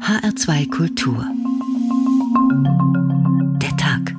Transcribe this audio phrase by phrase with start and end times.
[0.00, 1.24] HR2 Kultur.
[3.60, 4.16] Der Tag.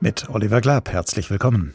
[0.00, 1.72] Mit Oliver Glab, herzlich willkommen.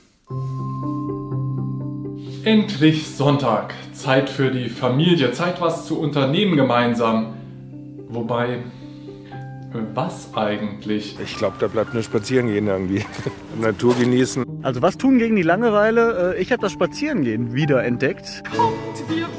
[2.44, 3.74] Endlich Sonntag.
[3.94, 5.32] Zeit für die Familie.
[5.32, 7.34] Zeit, was zu unternehmen gemeinsam.
[8.10, 8.60] Wobei,
[9.96, 11.18] was eigentlich?
[11.24, 13.06] Ich glaube, da bleibt nur spazieren gehen irgendwie.
[13.60, 14.44] Natur genießen.
[14.62, 16.36] Also was tun gegen die Langeweile?
[16.36, 18.44] Äh, ich habe das Spazierengehen wieder entdeckt.
[18.56, 19.33] Kommt, wir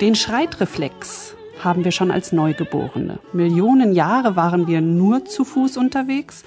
[0.00, 3.18] Den Schreitreflex haben wir schon als Neugeborene.
[3.34, 6.42] Millionen Jahre waren wir nur zu Fuß unterwegs.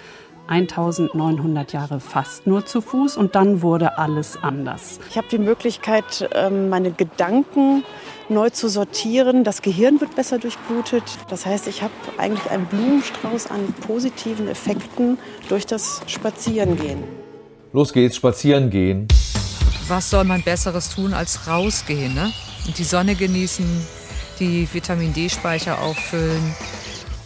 [0.48, 5.00] 1900 Jahre fast nur zu Fuß und dann wurde alles anders.
[5.12, 7.84] Ich habe die Möglichkeit, ähm, meine Gedanken
[8.28, 9.44] neu zu sortieren.
[9.44, 11.04] Das Gehirn wird besser durchblutet.
[11.30, 17.04] Das heißt, ich habe eigentlich einen Blumenstrauß an positiven Effekten durch das Spazierengehen.
[17.72, 19.08] Los geht's, spazieren gehen.
[19.88, 22.34] Was soll man Besseres tun als rausgehen ne?
[22.66, 23.66] Und die Sonne genießen,
[24.40, 26.56] die Vitamin D-Speicher auffüllen?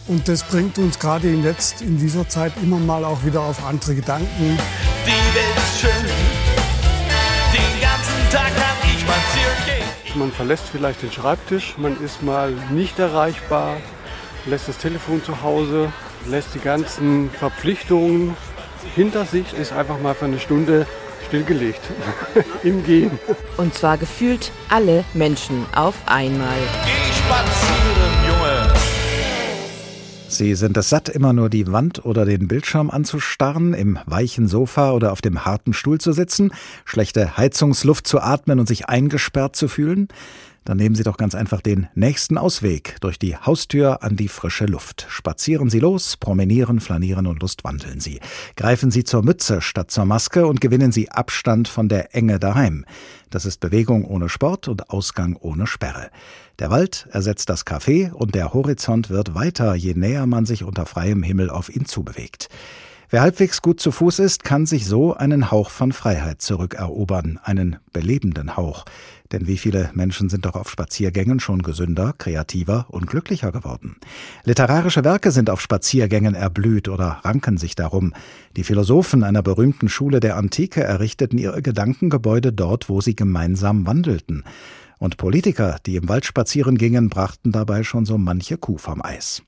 [0.06, 3.94] Und das bringt uns gerade jetzt in dieser Zeit immer mal auch wieder auf andere
[3.94, 4.58] Gedanken.
[5.04, 6.06] Die Welt ist schön,
[7.52, 10.18] den ganzen Tag kann ich spazieren.
[10.18, 13.76] Man verlässt vielleicht den Schreibtisch, man ist mal nicht erreichbar,
[14.46, 15.92] lässt das Telefon zu Hause,
[16.26, 18.34] lässt die ganzen Verpflichtungen
[18.94, 20.86] hinter sich, ist einfach mal für eine Stunde
[21.28, 21.80] stillgelegt
[22.62, 23.18] im Gehen.
[23.56, 26.56] Und zwar gefühlt alle Menschen auf einmal.
[26.84, 28.74] Geh spazieren, Junge.
[30.30, 34.92] Sie sind es satt, immer nur die Wand oder den Bildschirm anzustarren, im weichen Sofa
[34.92, 36.52] oder auf dem harten Stuhl zu sitzen,
[36.84, 40.08] schlechte Heizungsluft zu atmen und sich eingesperrt zu fühlen?
[40.68, 44.66] Dann nehmen Sie doch ganz einfach den nächsten Ausweg durch die Haustür an die frische
[44.66, 45.06] Luft.
[45.08, 48.20] Spazieren Sie los, promenieren, flanieren und lustwandeln Sie.
[48.54, 52.84] Greifen Sie zur Mütze statt zur Maske und gewinnen Sie Abstand von der Enge daheim.
[53.30, 56.10] Das ist Bewegung ohne Sport und Ausgang ohne Sperre.
[56.58, 60.84] Der Wald ersetzt das Café und der Horizont wird weiter, je näher man sich unter
[60.84, 62.50] freiem Himmel auf ihn zubewegt.
[63.10, 67.78] Wer halbwegs gut zu Fuß ist, kann sich so einen Hauch von Freiheit zurückerobern, einen
[67.90, 68.84] belebenden Hauch.
[69.32, 73.96] Denn wie viele Menschen sind doch auf Spaziergängen schon gesünder, kreativer und glücklicher geworden.
[74.44, 78.12] Literarische Werke sind auf Spaziergängen erblüht oder ranken sich darum.
[78.56, 84.44] Die Philosophen einer berühmten Schule der Antike errichteten ihre Gedankengebäude dort, wo sie gemeinsam wandelten.
[84.98, 89.42] Und Politiker, die im Wald spazieren gingen, brachten dabei schon so manche Kuh vom Eis.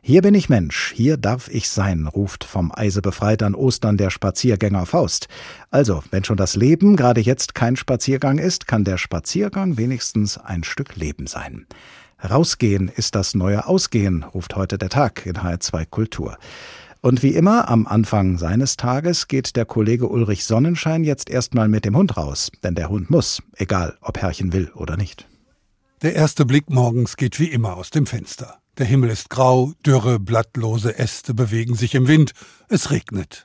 [0.00, 4.10] Hier bin ich Mensch, hier darf ich sein, ruft vom Eise befreit an Ostern der
[4.10, 5.28] Spaziergänger Faust.
[5.70, 10.64] Also, wenn schon das Leben gerade jetzt kein Spaziergang ist, kann der Spaziergang wenigstens ein
[10.64, 11.66] Stück Leben sein.
[12.22, 16.38] Rausgehen ist das neue Ausgehen, ruft heute der Tag in HR2 Kultur.
[17.00, 21.84] Und wie immer am Anfang seines Tages geht der Kollege Ulrich Sonnenschein jetzt erstmal mit
[21.84, 25.28] dem Hund raus, denn der Hund muss, egal ob Herrchen will oder nicht.
[26.02, 28.58] Der erste Blick morgens geht wie immer aus dem Fenster.
[28.78, 32.30] Der Himmel ist grau, dürre, blattlose Äste bewegen sich im Wind,
[32.68, 33.44] es regnet.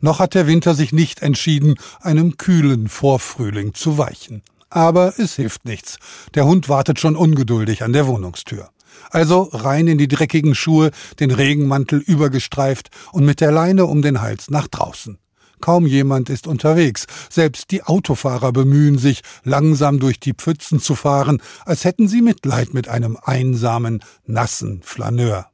[0.00, 4.42] Noch hat der Winter sich nicht entschieden, einem kühlen Vorfrühling zu weichen.
[4.68, 5.98] Aber es hilft nichts.
[6.34, 8.68] Der Hund wartet schon ungeduldig an der Wohnungstür.
[9.10, 14.20] Also rein in die dreckigen Schuhe, den Regenmantel übergestreift und mit der Leine um den
[14.20, 15.18] Hals nach draußen.
[15.60, 17.06] Kaum jemand ist unterwegs.
[17.30, 22.74] Selbst die Autofahrer bemühen sich, langsam durch die Pfützen zu fahren, als hätten sie Mitleid
[22.74, 25.50] mit einem einsamen, nassen Flaneur.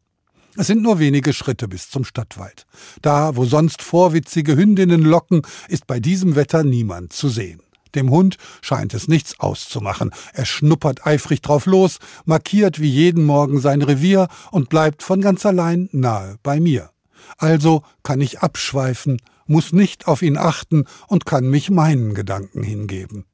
[0.56, 2.66] Es sind nur wenige Schritte bis zum Stadtwald.
[3.00, 7.62] Da, wo sonst vorwitzige Hündinnen locken, ist bei diesem Wetter niemand zu sehen.
[7.94, 10.10] Dem Hund scheint es nichts auszumachen.
[10.32, 15.44] Er schnuppert eifrig drauf los, markiert wie jeden Morgen sein Revier und bleibt von ganz
[15.46, 16.90] allein nahe bei mir.
[17.38, 23.26] Also kann ich abschweifen, muss nicht auf ihn achten und kann mich meinen Gedanken hingeben.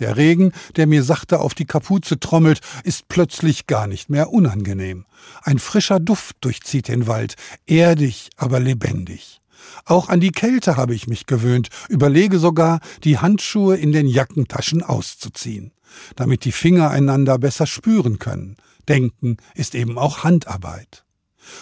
[0.00, 5.04] Der Regen, der mir sachte auf die Kapuze trommelt, ist plötzlich gar nicht mehr unangenehm.
[5.42, 9.40] Ein frischer Duft durchzieht den Wald, erdig, aber lebendig.
[9.84, 14.82] Auch an die Kälte habe ich mich gewöhnt, überlege sogar, die Handschuhe in den Jackentaschen
[14.82, 15.72] auszuziehen,
[16.16, 18.56] damit die Finger einander besser spüren können.
[18.88, 21.04] Denken ist eben auch Handarbeit.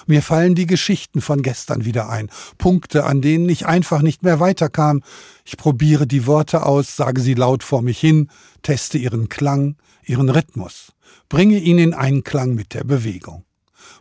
[0.06, 4.40] Mir fallen die Geschichten von gestern wieder ein, Punkte, an denen ich einfach nicht mehr
[4.40, 5.02] weiterkam.
[5.44, 8.30] Ich probiere die Worte aus, sage sie laut vor mich hin,
[8.62, 10.92] teste ihren Klang, ihren Rhythmus,
[11.28, 13.44] bringe ihn in Einklang mit der Bewegung.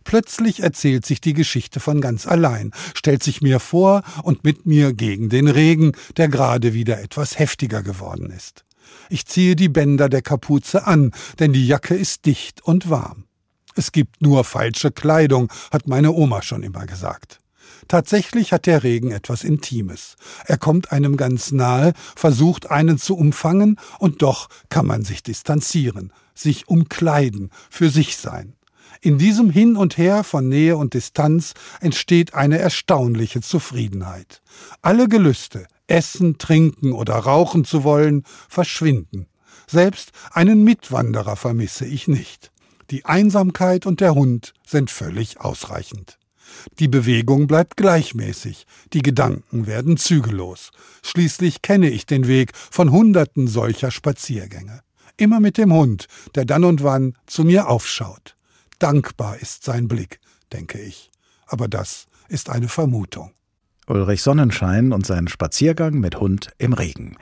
[0.04, 4.94] Plötzlich erzählt sich die Geschichte von ganz allein, stellt sich mir vor und mit mir
[4.94, 8.64] gegen den Regen, der gerade wieder etwas heftiger geworden ist.
[9.10, 13.27] Ich ziehe die Bänder der Kapuze an, denn die Jacke ist dicht und warm.
[13.78, 17.40] Es gibt nur falsche Kleidung, hat meine Oma schon immer gesagt.
[17.88, 20.16] Tatsächlich hat der Regen etwas Intimes.
[20.46, 26.12] Er kommt einem ganz nahe, versucht einen zu umfangen, und doch kann man sich distanzieren,
[26.34, 28.56] sich umkleiden, für sich sein.
[29.02, 34.42] In diesem Hin und Her von Nähe und Distanz entsteht eine erstaunliche Zufriedenheit.
[34.82, 39.28] Alle Gelüste, essen, trinken oder rauchen zu wollen, verschwinden.
[39.68, 42.52] Selbst einen Mitwanderer vermisse ich nicht.
[42.90, 46.18] Die Einsamkeit und der Hund sind völlig ausreichend.
[46.80, 50.72] Die Bewegung bleibt gleichmäßig, die Gedanken werden zügellos.
[51.04, 54.82] Schließlich kenne ich den Weg von Hunderten solcher Spaziergänge.
[55.18, 58.36] Immer mit dem Hund, der dann und wann zu mir aufschaut.
[58.80, 60.20] Dankbar ist sein Blick,
[60.54, 61.12] denke ich.
[61.48, 63.32] Aber das ist eine Vermutung.
[63.88, 67.18] Ulrich Sonnenschein und sein Spaziergang mit Hund im Regen.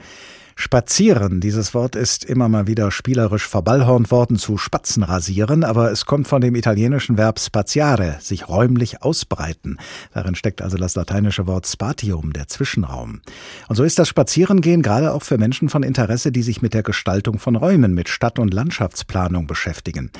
[0.58, 6.06] Spazieren, dieses Wort ist immer mal wieder spielerisch verballhornt worden zu Spatzen rasieren, aber es
[6.06, 9.76] kommt von dem italienischen Verb spaziare, sich räumlich ausbreiten.
[10.14, 13.20] Darin steckt also das lateinische Wort spatium, der Zwischenraum.
[13.68, 16.82] Und so ist das Spazierengehen gerade auch für Menschen von Interesse, die sich mit der
[16.82, 20.10] Gestaltung von Räumen, mit Stadt- und Landschaftsplanung beschäftigen.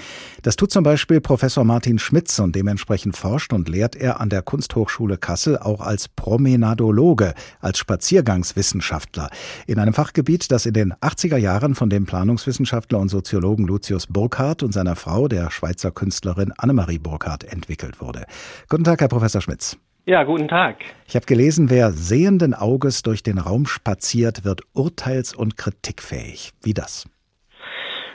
[0.42, 4.42] Das tut zum Beispiel Professor Martin Schmitz und dementsprechend forscht und lehrt er an der
[4.42, 9.30] Kunsthochschule Kassel auch als Promenadologe, als Spaziergangswissenschaftler.
[9.66, 14.08] In einem Fachgebiet Gebiet, das in den 80er Jahren von dem Planungswissenschaftler und Soziologen Lucius
[14.08, 18.24] Burkhardt und seiner Frau, der Schweizer Künstlerin Annemarie Burkhardt, entwickelt wurde.
[18.68, 19.78] Guten Tag, Herr Professor Schmitz.
[20.04, 20.78] Ja, guten Tag.
[21.06, 26.50] Ich habe gelesen, wer sehenden Auges durch den Raum spaziert, wird urteils- und kritikfähig.
[26.60, 27.08] Wie das?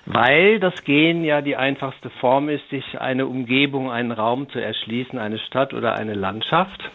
[0.05, 5.17] Weil das Gehen ja die einfachste Form ist, sich eine Umgebung, einen Raum zu erschließen,
[5.17, 6.91] eine Stadt oder eine Landschaft.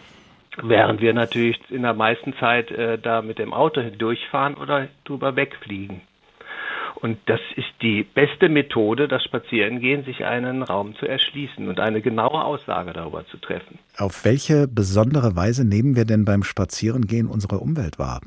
[0.61, 5.35] Während wir natürlich in der meisten Zeit äh, da mit dem Auto durchfahren oder drüber
[5.35, 6.01] wegfliegen.
[6.95, 12.01] Und das ist die beste Methode, das Spazierengehen, sich einen Raum zu erschließen und eine
[12.01, 13.77] genaue Aussage darüber zu treffen.
[13.97, 18.21] Auf welche besondere Weise nehmen wir denn beim Spazierengehen unsere Umwelt wahr?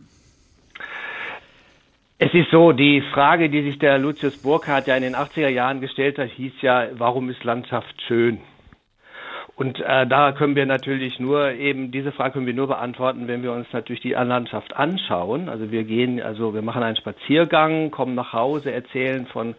[2.19, 5.81] Es ist so, die Frage, die sich der Lucius Burkhardt ja in den 80er Jahren
[5.81, 8.39] gestellt hat, hieß ja, warum ist Landschaft schön?
[9.61, 13.43] Und äh, da können wir natürlich nur eben diese Frage können wir nur beantworten, wenn
[13.43, 15.51] wir uns natürlich die Landschaft anschauen.
[15.51, 19.55] Also wir gehen, also wir machen einen Spaziergang, kommen nach Hause, erzählen von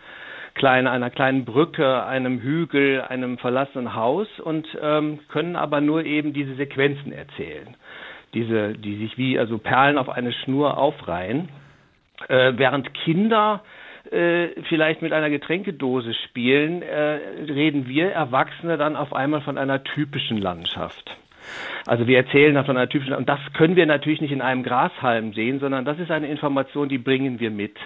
[0.56, 6.34] klein, einer kleinen Brücke, einem Hügel, einem verlassenen Haus und ähm, können aber nur eben
[6.34, 7.78] diese Sequenzen erzählen,
[8.34, 11.50] diese, die sich wie also Perlen auf eine Schnur aufreihen,
[12.28, 13.62] äh, während Kinder
[14.12, 17.20] äh, vielleicht mit einer Getränkedose spielen, äh,
[17.50, 21.18] reden wir Erwachsene dann auf einmal von einer typischen Landschaft.
[21.88, 24.64] Also wir erzählen dann von einer typischen, und das können wir natürlich nicht in einem
[24.64, 27.78] Grashalm sehen, sondern das ist eine Information, die bringen wir mit.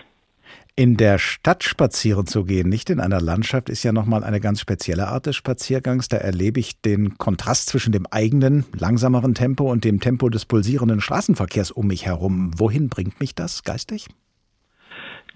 [0.76, 4.60] In der Stadt spazieren zu gehen, nicht in einer Landschaft, ist ja nochmal eine ganz
[4.60, 6.10] spezielle Art des Spaziergangs.
[6.10, 11.00] Da erlebe ich den Kontrast zwischen dem eigenen, langsameren Tempo und dem Tempo des pulsierenden
[11.00, 12.52] Straßenverkehrs um mich herum.
[12.58, 14.08] Wohin bringt mich das geistig?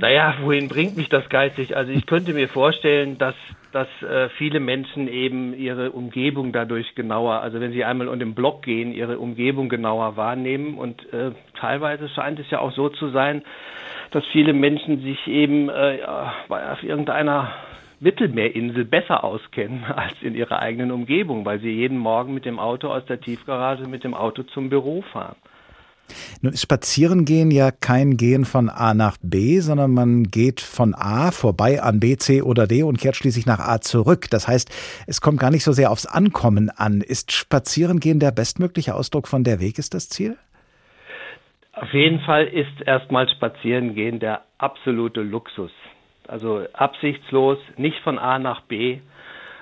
[0.02, 1.76] Naja, wohin bringt mich das geistig?
[1.76, 3.36] Also ich könnte mir vorstellen, dass,
[3.74, 8.34] dass äh, viele Menschen eben ihre Umgebung dadurch genauer, also wenn sie einmal um den
[8.34, 10.78] Block gehen, ihre Umgebung genauer wahrnehmen.
[10.78, 13.44] Und äh, teilweise scheint es ja auch so zu sein,
[14.12, 17.52] dass viele Menschen sich eben äh, auf irgendeiner
[18.00, 22.88] Mittelmeerinsel besser auskennen als in ihrer eigenen Umgebung, weil sie jeden Morgen mit dem Auto
[22.88, 25.36] aus der Tiefgarage mit dem Auto zum Büro fahren.
[26.42, 31.32] Nun ist Spazierengehen ja kein Gehen von A nach B, sondern man geht von A
[31.32, 34.28] vorbei an B, C oder D und kehrt schließlich nach A zurück.
[34.30, 34.70] Das heißt,
[35.08, 37.02] es kommt gar nicht so sehr aufs Ankommen an.
[37.02, 40.38] Ist Spazierengehen der bestmögliche Ausdruck von der Weg ist das Ziel?
[41.74, 45.72] Auf jeden Fall ist erstmal Spazierengehen der absolute Luxus.
[46.28, 49.00] Also absichtslos, nicht von A nach B,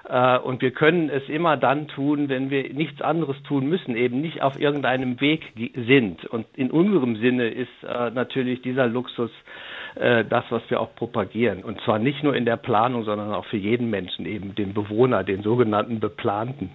[0.10, 4.42] und wir können es immer dann tun, wenn wir nichts anderes tun müssen, eben nicht
[4.42, 6.26] auf irgendeinem Weg sind.
[6.26, 9.32] Und in unserem Sinne ist äh, natürlich dieser Luxus
[9.96, 11.64] äh, das, was wir auch propagieren.
[11.64, 15.24] Und zwar nicht nur in der Planung, sondern auch für jeden Menschen, eben den Bewohner,
[15.24, 16.70] den sogenannten Beplanten.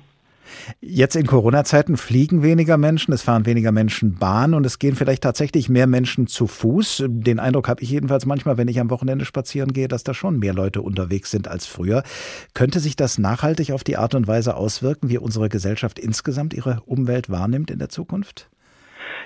[0.81, 5.23] Jetzt in Corona-Zeiten fliegen weniger Menschen, es fahren weniger Menschen Bahn und es gehen vielleicht
[5.23, 7.05] tatsächlich mehr Menschen zu Fuß.
[7.09, 10.39] Den Eindruck habe ich jedenfalls manchmal, wenn ich am Wochenende spazieren gehe, dass da schon
[10.39, 12.03] mehr Leute unterwegs sind als früher.
[12.55, 16.81] Könnte sich das nachhaltig auf die Art und Weise auswirken, wie unsere Gesellschaft insgesamt ihre
[16.87, 18.51] Umwelt wahrnimmt in der Zukunft?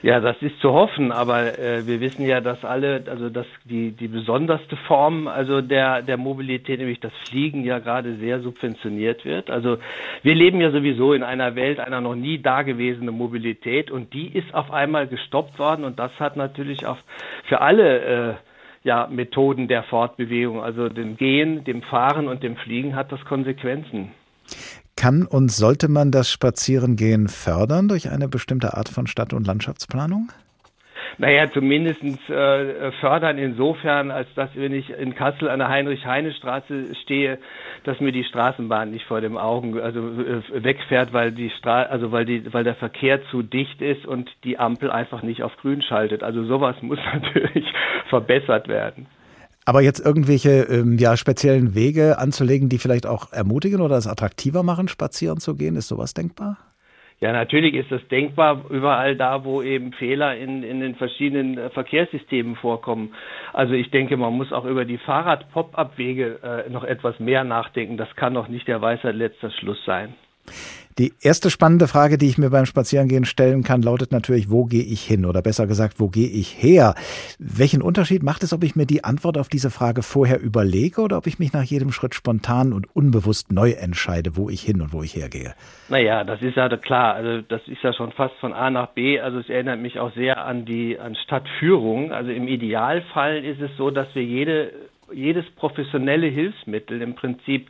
[0.07, 3.91] Ja, das ist zu hoffen, aber äh, wir wissen ja, dass alle, also dass die
[3.91, 9.51] die besonderste Form, also der der Mobilität, nämlich das Fliegen, ja gerade sehr subventioniert wird.
[9.51, 9.79] Also
[10.23, 14.55] wir leben ja sowieso in einer Welt einer noch nie dagewesenen Mobilität und die ist
[14.55, 16.99] auf einmal gestoppt worden und das hat natürlich auch
[17.49, 18.35] für alle äh,
[18.85, 24.13] ja, Methoden der Fortbewegung, also dem Gehen, dem Fahren und dem Fliegen hat das Konsequenzen.
[24.97, 30.33] Kann und sollte man das Spazierengehen fördern durch eine bestimmte Art von Stadt- und Landschaftsplanung?
[31.19, 37.39] Naja, zumindest äh, fördern insofern, als dass, wenn ich in Kassel an der Heinrich-Heine-Straße stehe,
[37.85, 42.13] dass mir die Straßenbahn nicht vor dem Augen also äh, wegfährt, weil die Stra also
[42.13, 45.81] weil die weil der Verkehr zu dicht ist und die Ampel einfach nicht auf grün
[45.81, 46.23] schaltet.
[46.23, 47.65] Also sowas muss natürlich
[48.09, 49.07] verbessert werden.
[49.67, 54.63] Aber jetzt irgendwelche ähm, ja, speziellen Wege anzulegen, die vielleicht auch ermutigen oder es attraktiver
[54.63, 56.57] machen, spazieren zu gehen, ist sowas denkbar?
[57.19, 61.71] Ja, natürlich ist das denkbar überall da, wo eben Fehler in, in den verschiedenen äh,
[61.71, 63.15] Verkehrssystemen vorkommen.
[63.53, 67.97] Also ich denke, man muss auch über die Fahrrad-Pop-Up-Wege äh, noch etwas mehr nachdenken.
[67.97, 70.15] Das kann doch nicht der Weisheit letzter Schluss sein.
[70.99, 74.83] Die erste spannende Frage, die ich mir beim Spazierengehen stellen kann, lautet natürlich, wo gehe
[74.83, 75.27] ich hin?
[75.27, 76.95] Oder besser gesagt, wo gehe ich her?
[77.39, 81.19] Welchen Unterschied macht es, ob ich mir die Antwort auf diese Frage vorher überlege oder
[81.19, 84.95] ob ich mich nach jedem Schritt spontan und unbewusst neu entscheide, wo ich hin und
[84.95, 85.53] wo ich hergehe?
[85.91, 87.13] Naja, das ist ja klar.
[87.13, 89.21] Also das ist ja schon fast von A nach B.
[89.21, 92.11] Also es erinnert mich auch sehr an die an Stadtführung.
[92.11, 94.73] Also im Idealfall ist es so, dass wir jede,
[95.13, 97.69] jedes professionelle Hilfsmittel im Prinzip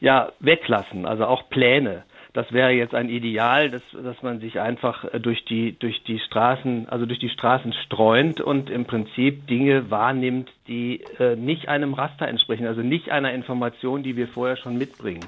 [0.00, 2.02] ja weglassen, also auch Pläne
[2.36, 6.18] das wäre jetzt ein Ideal, dass, dass man sich einfach äh, durch die, durch die
[6.18, 11.94] Straßen, also durch die Straßen streunt und im Prinzip Dinge wahrnimmt, die äh, nicht einem
[11.94, 15.24] Raster entsprechen, also nicht einer Information, die wir vorher schon mitbringen.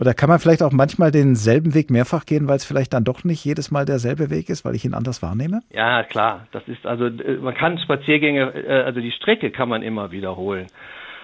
[0.00, 3.22] Oder kann man vielleicht auch manchmal denselben Weg mehrfach gehen, weil es vielleicht dann doch
[3.24, 5.60] nicht jedes Mal derselbe Weg ist, weil ich ihn anders wahrnehme?
[5.70, 6.46] Ja, klar.
[6.52, 10.68] Das ist also, äh, man kann Spaziergänge, äh, also die Strecke kann man immer wiederholen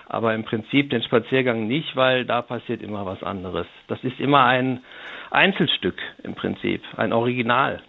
[0.09, 3.66] aber im Prinzip den Spaziergang nicht, weil da passiert immer was anderes.
[3.88, 4.82] Das ist immer ein
[5.30, 7.82] Einzelstück im Prinzip, ein Original.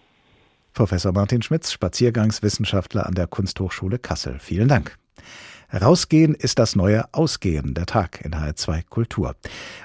[0.73, 4.39] Professor Martin Schmitz, Spaziergangswissenschaftler an der Kunsthochschule Kassel.
[4.39, 4.97] Vielen Dank.
[5.73, 9.35] Rausgehen ist das neue Ausgehen, der Tag in HR2 Kultur.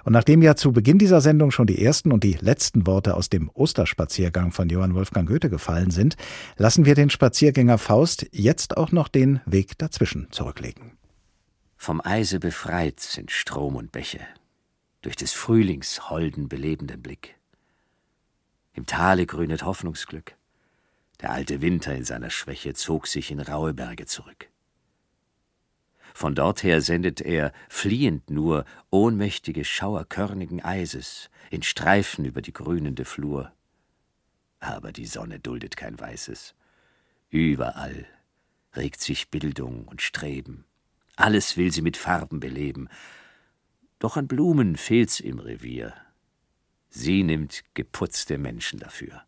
[0.04, 3.30] Und nachdem ja zu Beginn dieser Sendung schon die ersten und die letzten Worte aus
[3.30, 6.16] dem Osterspaziergang von Johann Wolfgang Goethe gefallen sind,
[6.58, 10.92] lassen wir den Spaziergänger Faust jetzt auch noch den Weg dazwischen zurücklegen.
[11.80, 14.26] Vom Eise befreit sind Strom und Bäche,
[15.00, 17.36] durch des Frühlings holden belebenden Blick.
[18.74, 20.34] Im Tale grünet Hoffnungsglück.
[21.20, 24.50] Der alte Winter in seiner Schwäche zog sich in raue Berge zurück.
[26.14, 33.04] Von dorther sendet er, fliehend nur, ohnmächtige Schauer körnigen Eises in Streifen über die grünende
[33.04, 33.52] Flur.
[34.58, 36.56] Aber die Sonne duldet kein Weißes.
[37.30, 38.04] Überall
[38.74, 40.64] regt sich Bildung und Streben.
[41.18, 42.88] Alles will sie mit Farben beleben.
[43.98, 45.92] Doch an Blumen fehlt's im Revier.
[46.90, 49.24] Sie nimmt geputzte Menschen dafür.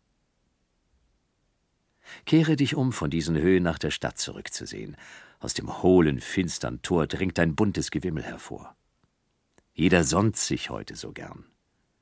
[2.25, 4.95] Kehre dich um, von diesen Höhen nach der Stadt zurückzusehen.
[5.41, 8.73] Aus dem hohlen, finstern Tor dringt ein buntes Gewimmel hervor.
[9.73, 11.43] Jeder sonnt sich heute so gern.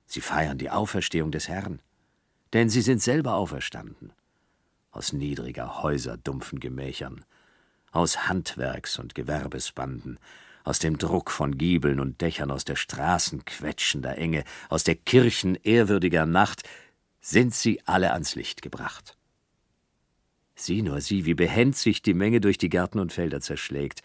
[0.05, 1.81] Sie feiern die Auferstehung des Herrn,
[2.53, 4.13] denn sie sind selber auferstanden.
[4.91, 7.25] Aus niedriger Häuser dumpfen Gemächern,
[7.91, 10.19] aus Handwerks- und Gewerbesbanden,
[10.63, 15.55] aus dem Druck von Giebeln und Dächern, aus der Straßen quetschender Enge, aus der Kirchen
[15.55, 16.63] ehrwürdiger Nacht,
[17.21, 19.17] sind sie alle ans Licht gebracht.
[20.55, 24.03] Sieh nur, sieh, wie behend sich die Menge durch die Gärten und Felder zerschlägt,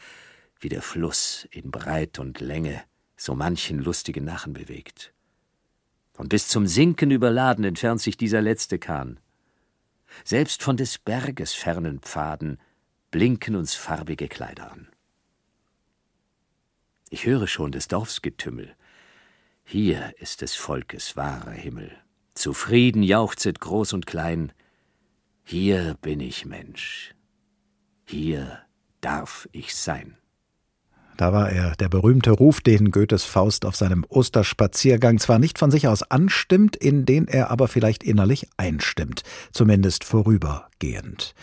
[0.61, 2.83] wie der Fluss in Breit und Länge
[3.17, 5.13] so manchen lustigen Nachen bewegt.
[6.17, 9.19] Und bis zum Sinken überladen entfernt sich dieser letzte Kahn.
[10.25, 12.59] Selbst von des Berges fernen Pfaden
[13.15, 14.89] blinken uns farbige Kleider an.
[17.11, 18.75] Ich höre schon des Dorfs Getümmel.
[19.63, 21.93] Hier ist des Volkes wahrer Himmel.
[22.35, 24.51] Zufrieden jauchzet groß und klein.
[25.45, 27.15] Hier bin ich Mensch.
[28.05, 28.59] Hier
[29.01, 30.17] darf ich sein.
[31.17, 35.71] Da war er, der berühmte Ruf, den Goethes Faust auf seinem Osterspaziergang zwar nicht von
[35.71, 41.37] sich aus anstimmt, in den er aber vielleicht innerlich einstimmt, zumindest vorübergehend.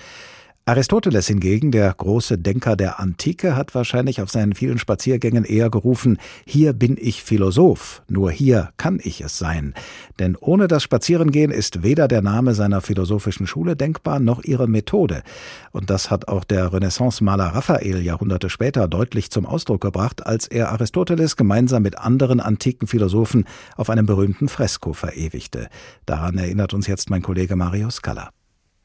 [0.64, 6.20] Aristoteles hingegen, der große Denker der Antike, hat wahrscheinlich auf seinen vielen Spaziergängen eher gerufen,
[6.46, 9.74] hier bin ich Philosoph, nur hier kann ich es sein.
[10.20, 15.24] Denn ohne das Spazierengehen ist weder der Name seiner philosophischen Schule denkbar, noch ihre Methode.
[15.72, 20.72] Und das hat auch der Renaissance-Maler Raphael Jahrhunderte später deutlich zum Ausdruck gebracht, als er
[20.72, 23.46] Aristoteles gemeinsam mit anderen antiken Philosophen
[23.78, 25.70] auf einem berühmten Fresko verewigte.
[26.06, 28.30] Daran erinnert uns jetzt mein Kollege Mario Scala.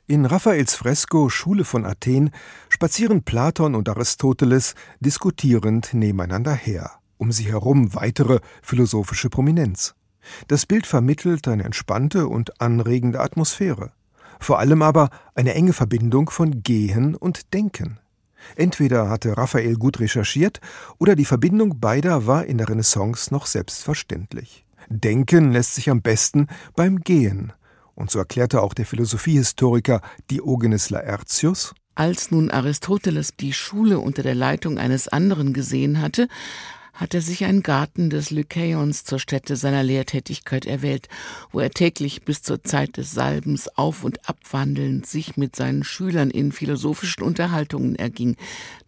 [0.08, 2.30] In Raffaels Fresko Schule von Athen
[2.68, 9.96] spazieren Platon und Aristoteles diskutierend nebeneinander her, um sie herum weitere philosophische Prominenz.
[10.46, 13.90] Das Bild vermittelt eine entspannte und anregende Atmosphäre,
[14.38, 17.98] vor allem aber eine enge Verbindung von Gehen und Denken.
[18.54, 20.60] Entweder hatte Raphael gut recherchiert
[20.98, 24.66] oder die Verbindung beider war in der Renaissance noch selbstverständlich.
[24.88, 26.46] Denken lässt sich am besten
[26.76, 27.52] beim Gehen.
[27.96, 30.00] Und so erklärte auch der Philosophiehistoriker
[30.30, 36.28] Diogenes Laertius, als nun Aristoteles die Schule unter der Leitung eines anderen gesehen hatte,
[36.92, 41.08] hat er sich einen Garten des Lykeions zur Stätte seiner Lehrtätigkeit erwählt,
[41.52, 46.30] wo er täglich bis zur Zeit des Salbens auf und abwandelnd sich mit seinen Schülern
[46.30, 48.36] in philosophischen Unterhaltungen erging.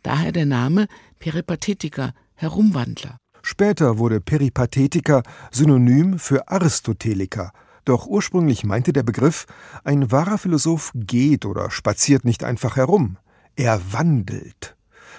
[0.02, 0.86] Daher der Name
[1.18, 3.18] Peripathetiker, Herumwandler.
[3.42, 7.52] Später wurde Peripathetiker Synonym für Aristoteliker.
[7.88, 9.46] Doch ursprünglich meinte der Begriff,
[9.82, 13.16] ein wahrer Philosoph geht oder spaziert nicht einfach herum,
[13.56, 14.76] er wandelt.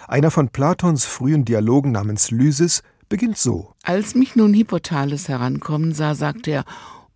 [0.08, 3.74] Einer von Platons frühen Dialogen namens Lysis beginnt so.
[3.82, 6.66] Als mich nun Hippothales herankommen sah, sagte er,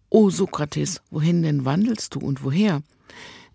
[0.09, 2.81] O Sokrates, wohin denn wandelst du und woher?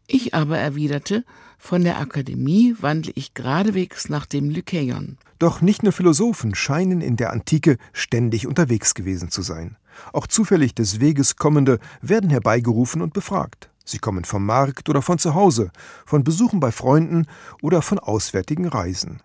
[0.06, 1.24] Ich aber erwiderte,
[1.58, 5.18] von der Akademie wandle ich geradewegs nach dem Lykeion.
[5.40, 9.76] Doch nicht nur Philosophen scheinen in der Antike ständig unterwegs gewesen zu sein.
[10.12, 13.70] Auch zufällig des Weges kommende werden herbeigerufen und befragt.
[13.84, 15.70] Sie kommen vom Markt oder von zu Hause,
[16.04, 17.26] von Besuchen bei Freunden
[17.62, 19.22] oder von auswärtigen Reisen.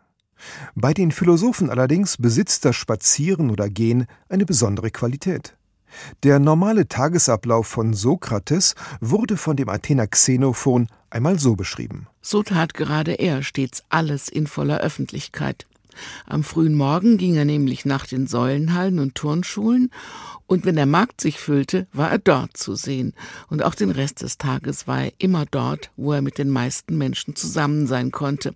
[0.75, 5.55] Bei den Philosophen allerdings besitzt das Spazieren oder Gehen eine besondere Qualität.
[6.23, 12.07] Der normale Tagesablauf von Sokrates wurde von dem Athener Xenophon einmal so beschrieben.
[12.21, 15.67] So tat gerade er stets alles in voller Öffentlichkeit.
[16.25, 19.91] Am frühen Morgen ging er nämlich nach den Säulenhallen und Turnschulen,
[20.45, 23.13] und wenn der Markt sich füllte, war er dort zu sehen,
[23.49, 26.97] und auch den Rest des Tages war er immer dort, wo er mit den meisten
[26.97, 28.53] Menschen zusammen sein konnte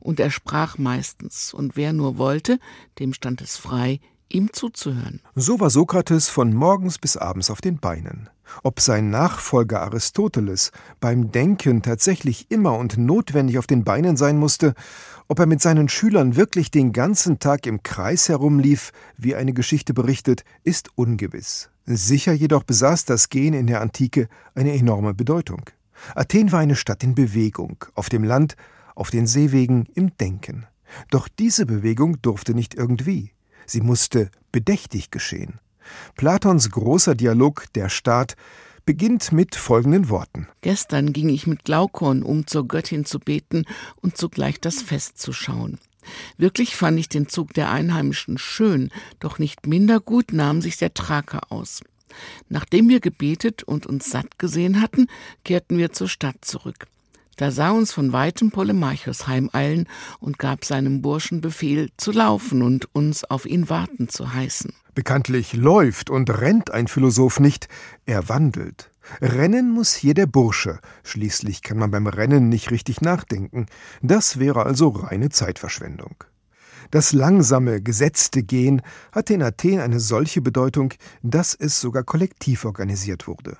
[0.00, 2.58] und er sprach meistens, und wer nur wollte,
[2.98, 5.20] dem stand es frei, ihm zuzuhören.
[5.34, 8.28] So war Sokrates von morgens bis abends auf den Beinen.
[8.62, 14.74] Ob sein Nachfolger Aristoteles beim Denken tatsächlich immer und notwendig auf den Beinen sein musste,
[15.28, 19.94] ob er mit seinen Schülern wirklich den ganzen Tag im Kreis herumlief, wie eine Geschichte
[19.94, 21.70] berichtet, ist ungewiss.
[21.86, 25.62] Sicher jedoch besaß das Gehen in der Antike eine enorme Bedeutung.
[26.14, 28.56] Athen war eine Stadt in Bewegung, auf dem Land
[28.94, 30.66] auf den Seewegen im Denken.
[31.10, 33.32] Doch diese Bewegung durfte nicht irgendwie.
[33.66, 35.58] Sie musste bedächtig geschehen.
[36.16, 38.36] Platons großer Dialog Der Staat
[38.86, 40.48] beginnt mit folgenden Worten.
[40.60, 43.64] Gestern ging ich mit Glaukon, um zur Göttin zu beten
[44.00, 45.78] und zugleich das Fest zu schauen.
[46.36, 50.92] Wirklich fand ich den Zug der Einheimischen schön, doch nicht minder gut nahm sich der
[50.92, 51.82] Thraker aus.
[52.48, 55.08] Nachdem wir gebetet und uns satt gesehen hatten,
[55.44, 56.86] kehrten wir zur Stadt zurück.
[57.36, 59.88] Da sah uns von weitem Polemarchus heimeilen
[60.20, 64.72] und gab seinem Burschen Befehl, zu laufen und uns auf ihn warten zu heißen.
[64.94, 67.68] Bekanntlich läuft und rennt ein Philosoph nicht,
[68.06, 68.90] er wandelt.
[69.20, 73.66] Rennen muss hier der Bursche, schließlich kann man beim Rennen nicht richtig nachdenken,
[74.02, 76.24] das wäre also reine Zeitverschwendung.
[76.90, 83.26] Das langsame, gesetzte Gehen hatte in Athen eine solche Bedeutung, dass es sogar kollektiv organisiert
[83.26, 83.56] wurde.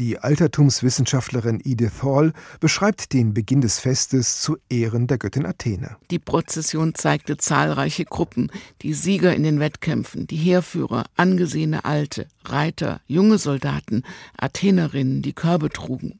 [0.00, 5.96] Die Altertumswissenschaftlerin Edith Hall beschreibt den Beginn des Festes zu Ehren der Göttin Athene.
[6.10, 8.50] Die Prozession zeigte zahlreiche Gruppen,
[8.82, 14.02] die Sieger in den Wettkämpfen, die Heerführer, angesehene Alte, Reiter, junge Soldaten,
[14.36, 16.18] Athenerinnen, die Körbe trugen.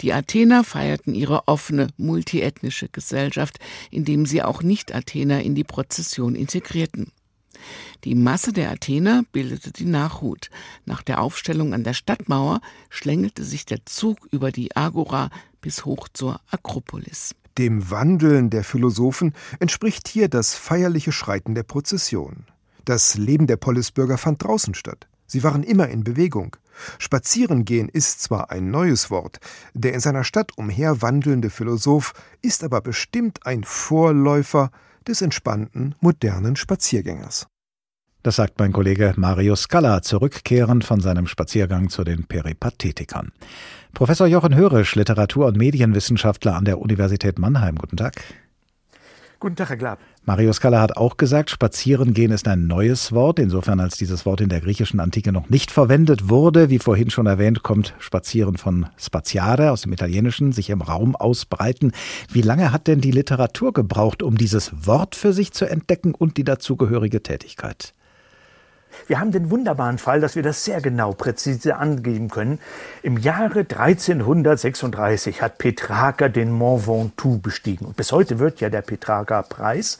[0.00, 3.58] Die Athener feierten ihre offene, multiethnische Gesellschaft,
[3.90, 7.10] indem sie auch Nicht-Athener in die Prozession integrierten.
[8.04, 10.50] Die Masse der Athener bildete die Nachhut.
[10.84, 16.08] Nach der Aufstellung an der Stadtmauer schlängelte sich der Zug über die Agora bis hoch
[16.12, 17.34] zur Akropolis.
[17.56, 22.44] Dem Wandeln der Philosophen entspricht hier das feierliche Schreiten der Prozession.
[22.84, 25.06] Das Leben der Polisbürger fand draußen statt.
[25.26, 26.56] Sie waren immer in Bewegung.
[26.98, 29.38] Spazierengehen ist zwar ein neues Wort,
[29.72, 34.70] der in seiner Stadt umherwandelnde Philosoph ist aber bestimmt ein Vorläufer
[35.06, 37.46] des entspannten, modernen Spaziergängers.
[38.24, 43.32] Das sagt mein Kollege Mario Scala, zurückkehrend von seinem Spaziergang zu den Peripathetikern.
[43.92, 47.76] Professor Jochen Hörisch, Literatur- und Medienwissenschaftler an der Universität Mannheim.
[47.76, 48.14] Guten Tag.
[49.40, 49.98] Guten Tag, Herr Glab.
[50.24, 54.48] Mario Scala hat auch gesagt, Spazierengehen ist ein neues Wort, insofern als dieses Wort in
[54.48, 56.70] der griechischen Antike noch nicht verwendet wurde.
[56.70, 61.92] Wie vorhin schon erwähnt, kommt Spazieren von spaziare aus dem Italienischen, sich im Raum ausbreiten.
[62.32, 66.38] Wie lange hat denn die Literatur gebraucht, um dieses Wort für sich zu entdecken und
[66.38, 67.92] die dazugehörige Tätigkeit?
[69.06, 72.58] Wir haben den wunderbaren Fall, dass wir das sehr genau präzise angeben können.
[73.02, 77.84] Im Jahre 1336 hat Petrarca den Mont Ventoux bestiegen.
[77.86, 79.98] Und bis heute wird ja der Petrarca-Preis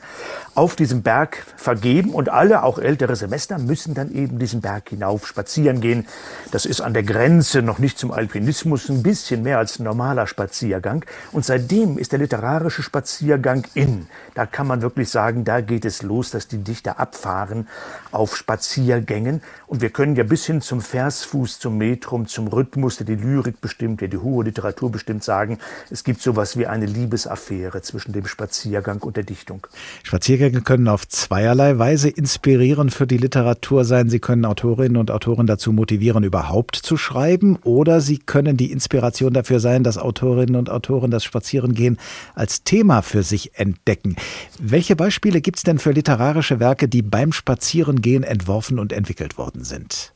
[0.55, 5.27] auf diesem Berg vergeben und alle, auch ältere Semester, müssen dann eben diesen Berg hinauf
[5.27, 6.07] spazieren gehen.
[6.51, 10.27] Das ist an der Grenze noch nicht zum Alpinismus, ein bisschen mehr als ein normaler
[10.27, 11.05] Spaziergang.
[11.33, 14.07] Und seitdem ist der literarische Spaziergang in.
[14.35, 17.69] Da kann man wirklich sagen, da geht es los, dass die Dichter abfahren
[18.11, 19.41] auf Spaziergang Spaziergängen.
[19.67, 23.61] Und wir können ja bis hin zum Versfuß, zum Metrum, zum Rhythmus, der die Lyrik
[23.61, 25.59] bestimmt, der die hohe Literatur bestimmt, sagen,
[25.91, 29.67] es gibt sowas wie eine Liebesaffäre zwischen dem Spaziergang und der Dichtung.
[30.03, 34.11] Spaziergänge können auf zweierlei Weise inspirieren für die Literatur sein.
[34.11, 39.33] Sie können Autorinnen und Autoren dazu motivieren, überhaupt zu schreiben, oder sie können die Inspiration
[39.33, 41.99] dafür sein, dass Autorinnen und Autoren das Spazierengehen
[42.35, 44.17] als Thema für sich entdecken.
[44.61, 49.65] Welche Beispiele gibt es denn für literarische Werke, die beim Spazierengehen entworfen und entwickelt worden
[49.65, 50.14] sind?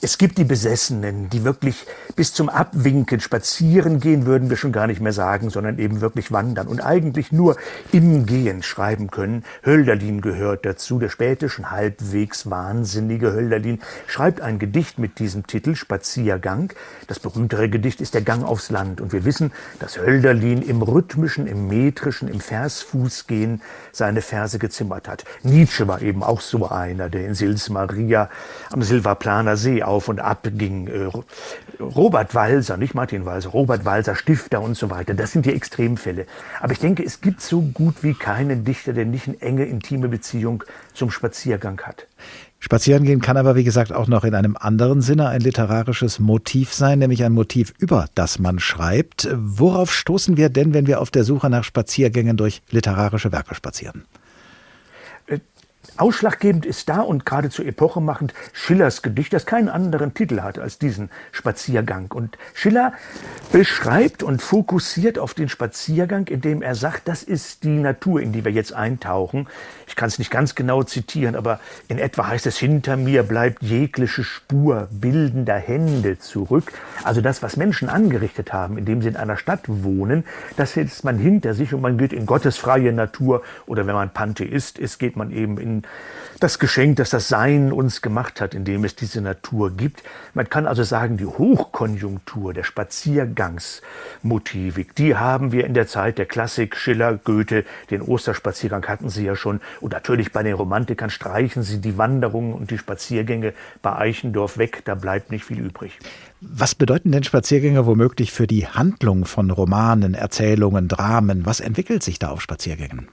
[0.00, 4.86] Es gibt die Besessenen, die wirklich bis zum Abwinken spazieren gehen, würden wir schon gar
[4.86, 7.56] nicht mehr sagen, sondern eben wirklich wandern und eigentlich nur
[7.92, 9.44] im Gehen schreiben können.
[9.64, 15.74] Hölderlin gehört dazu, der späte, schon halbwegs wahnsinnige Hölderlin schreibt ein Gedicht mit diesem Titel
[15.74, 16.72] Spaziergang.
[17.06, 21.46] Das berühmtere Gedicht ist der Gang aufs Land und wir wissen, dass Hölderlin im rhythmischen,
[21.46, 25.24] im metrischen, im Versfußgehen seine Verse gezimmert hat.
[25.42, 28.28] Nietzsche war eben auch so einer, der in Sils Maria
[28.72, 30.88] am Silvaplaner See auf und ab ging.
[30.88, 31.10] Äh,
[31.80, 35.14] Robert Walser, nicht Martin Walser, Robert Walser, Stifter und so weiter.
[35.14, 36.26] Das sind die Extremfälle.
[36.60, 40.08] Aber ich denke, es gibt so gut wie keinen Dichter, der nicht eine enge, intime
[40.08, 42.06] Beziehung zum Spaziergang hat.
[42.64, 46.98] Spazierengehen kann aber, wie gesagt, auch noch in einem anderen Sinne ein literarisches Motiv sein,
[46.98, 49.28] nämlich ein Motiv, über das man schreibt.
[49.34, 54.04] Worauf stoßen wir denn, wenn wir auf der Suche nach Spaziergängen durch literarische Werke spazieren?
[55.96, 61.08] Ausschlaggebend ist da und geradezu epochemachend Schillers Gedicht, das keinen anderen Titel hat als diesen
[61.30, 62.10] Spaziergang.
[62.10, 62.92] Und Schiller
[63.52, 68.44] beschreibt und fokussiert auf den Spaziergang, indem er sagt, das ist die Natur, in die
[68.44, 69.46] wir jetzt eintauchen.
[69.86, 73.62] Ich kann es nicht ganz genau zitieren, aber in etwa heißt es, hinter mir bleibt
[73.62, 76.72] jegliche Spur bildender Hände zurück.
[77.04, 80.24] Also das, was Menschen angerichtet haben, indem sie in einer Stadt wohnen,
[80.56, 84.10] das setzt man hinter sich und man geht in Gottes freie Natur oder wenn man
[84.10, 85.83] Pantheist ist, geht man eben in
[86.40, 90.02] das Geschenk, das das Sein uns gemacht hat, indem es diese Natur gibt.
[90.34, 96.26] Man kann also sagen, die Hochkonjunktur der Spaziergangsmotivik, die haben wir in der Zeit der
[96.26, 99.60] Klassik, Schiller, Goethe, den Osterspaziergang hatten sie ja schon.
[99.80, 104.82] Und natürlich bei den Romantikern streichen sie die Wanderungen und die Spaziergänge bei Eichendorff weg,
[104.84, 105.98] da bleibt nicht viel übrig.
[106.40, 111.46] Was bedeuten denn Spaziergänge womöglich für die Handlung von Romanen, Erzählungen, Dramen?
[111.46, 113.08] Was entwickelt sich da auf Spaziergängen?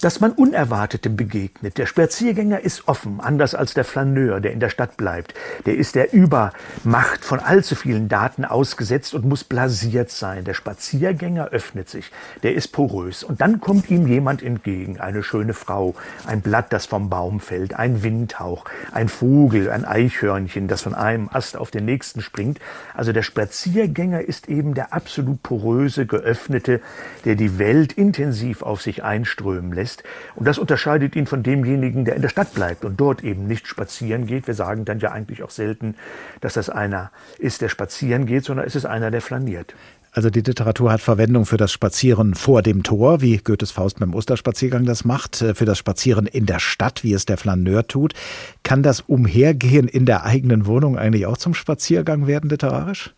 [0.00, 1.78] Dass man Unerwartetem begegnet.
[1.78, 5.34] Der Spaziergänger ist offen, anders als der Flaneur, der in der Stadt bleibt.
[5.66, 10.44] Der ist der Übermacht von allzu vielen Daten ausgesetzt und muss blasiert sein.
[10.44, 12.10] Der Spaziergänger öffnet sich,
[12.42, 13.22] der ist porös.
[13.22, 15.94] Und dann kommt ihm jemand entgegen, eine schöne Frau,
[16.26, 21.28] ein Blatt, das vom Baum fällt, ein Windhauch, ein Vogel, ein Eichhörnchen, das von einem
[21.32, 22.58] Ast auf den nächsten springt.
[22.94, 26.80] Also der Spaziergänger ist eben der absolut poröse, geöffnete,
[27.24, 30.02] der die Welt intensiv auf sich einströmen lässt ist.
[30.34, 33.68] Und das unterscheidet ihn von demjenigen, der in der Stadt bleibt und dort eben nicht
[33.68, 34.46] spazieren geht.
[34.46, 35.94] Wir sagen dann ja eigentlich auch selten,
[36.40, 39.74] dass das einer ist, der spazieren geht, sondern es ist einer, der flaniert.
[40.16, 44.14] Also die Literatur hat Verwendung für das Spazieren vor dem Tor, wie Goethes Faust beim
[44.14, 48.14] Osterspaziergang das macht, äh, für das Spazieren in der Stadt, wie es der Flaneur tut.
[48.62, 53.12] Kann das Umhergehen in der eigenen Wohnung eigentlich auch zum Spaziergang werden, literarisch?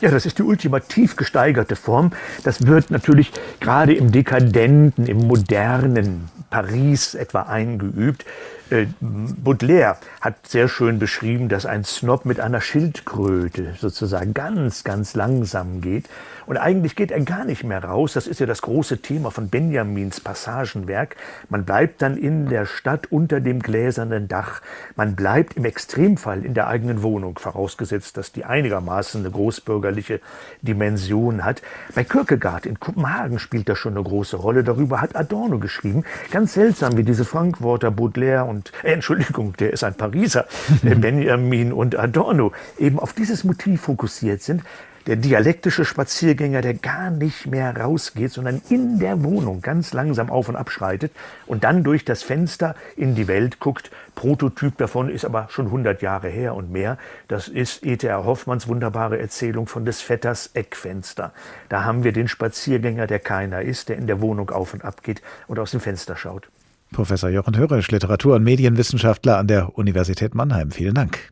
[0.00, 2.12] Ja, das ist die ultimativ gesteigerte Form.
[2.44, 8.24] Das wird natürlich gerade im dekadenten, im modernen Paris etwa eingeübt.
[8.68, 15.14] Äh, Baudelaire hat sehr schön beschrieben, dass ein Snob mit einer Schildkröte sozusagen ganz, ganz
[15.14, 16.06] langsam geht.
[16.46, 18.12] Und eigentlich geht er gar nicht mehr raus.
[18.12, 21.16] Das ist ja das große Thema von Benjamins Passagenwerk.
[21.48, 24.62] Man bleibt dann in der Stadt unter dem gläsernen Dach.
[24.94, 30.20] Man bleibt im Extremfall in der eigenen Wohnung, vorausgesetzt, dass die einigermaßen eine großbürgerliche
[30.62, 31.62] Dimension hat.
[31.94, 34.62] Bei Kierkegaard in Kopenhagen spielt das schon eine große Rolle.
[34.62, 36.04] Darüber hat Adorno geschrieben.
[36.30, 40.46] Ganz seltsam, wie diese Frankfurter Baudelaire und, äh, Entschuldigung, der ist ein Pariser,
[40.82, 44.62] Benjamin und Adorno, eben auf dieses Motiv fokussiert sind
[45.06, 50.48] der dialektische Spaziergänger, der gar nicht mehr rausgeht, sondern in der Wohnung ganz langsam auf
[50.48, 51.12] und abschreitet
[51.46, 53.90] und dann durch das Fenster in die Welt guckt.
[54.14, 56.98] Prototyp davon ist aber schon 100 Jahre her und mehr.
[57.28, 58.24] Das ist E.T.R.
[58.24, 61.32] Hoffmanns wunderbare Erzählung von des Vetters Eckfenster.
[61.68, 65.02] Da haben wir den Spaziergänger, der keiner ist, der in der Wohnung auf und ab
[65.02, 66.48] geht und aus dem Fenster schaut.
[66.92, 70.70] Professor Jochen Hörisch, Literatur- und Medienwissenschaftler an der Universität Mannheim.
[70.70, 71.30] Vielen Dank.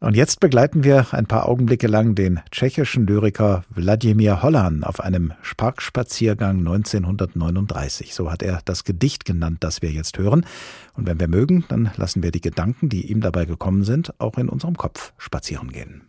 [0.00, 5.34] Und jetzt begleiten wir ein paar Augenblicke lang den tschechischen Lyriker Wladimir Hollan auf einem
[5.58, 8.14] Parkspaziergang 1939.
[8.14, 10.46] So hat er das Gedicht genannt, das wir jetzt hören.
[10.94, 14.38] Und wenn wir mögen, dann lassen wir die Gedanken, die ihm dabei gekommen sind, auch
[14.38, 16.00] in unserem Kopf spazieren gehen.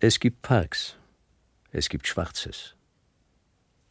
[0.00, 0.96] Es gibt Parks.
[1.70, 2.74] Es gibt Schwarzes.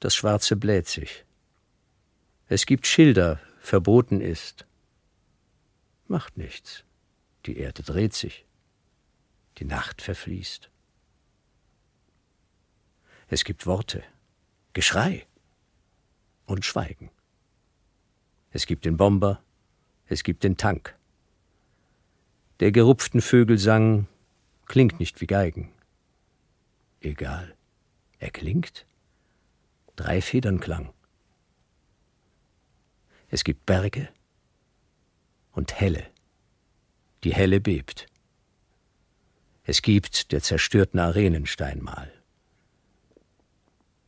[0.02, 1.24] Das Schwarze bläht sich.
[2.48, 4.66] Es gibt Schilder, verboten ist.
[6.08, 6.84] macht nichts.
[7.46, 8.46] Die Erde dreht sich.
[9.58, 10.70] Die Nacht verfließt.
[13.28, 14.04] Es gibt Worte,
[14.74, 15.26] Geschrei
[16.46, 17.10] und Schweigen.
[18.52, 19.44] Es gibt den Bomber,
[20.08, 20.96] es gibt den Tank.
[22.60, 24.08] Der gerupften Vögelsang
[24.66, 25.72] klingt nicht wie Geigen.
[27.02, 27.56] Egal,
[28.20, 28.86] er klingt.
[29.96, 30.94] Drei Federn klang.
[33.30, 34.10] Es gibt Berge
[35.52, 36.06] und Helle.
[37.24, 38.08] Die Helle bebt.
[39.66, 42.12] Es gibt der zerstörten Arenensteinmal.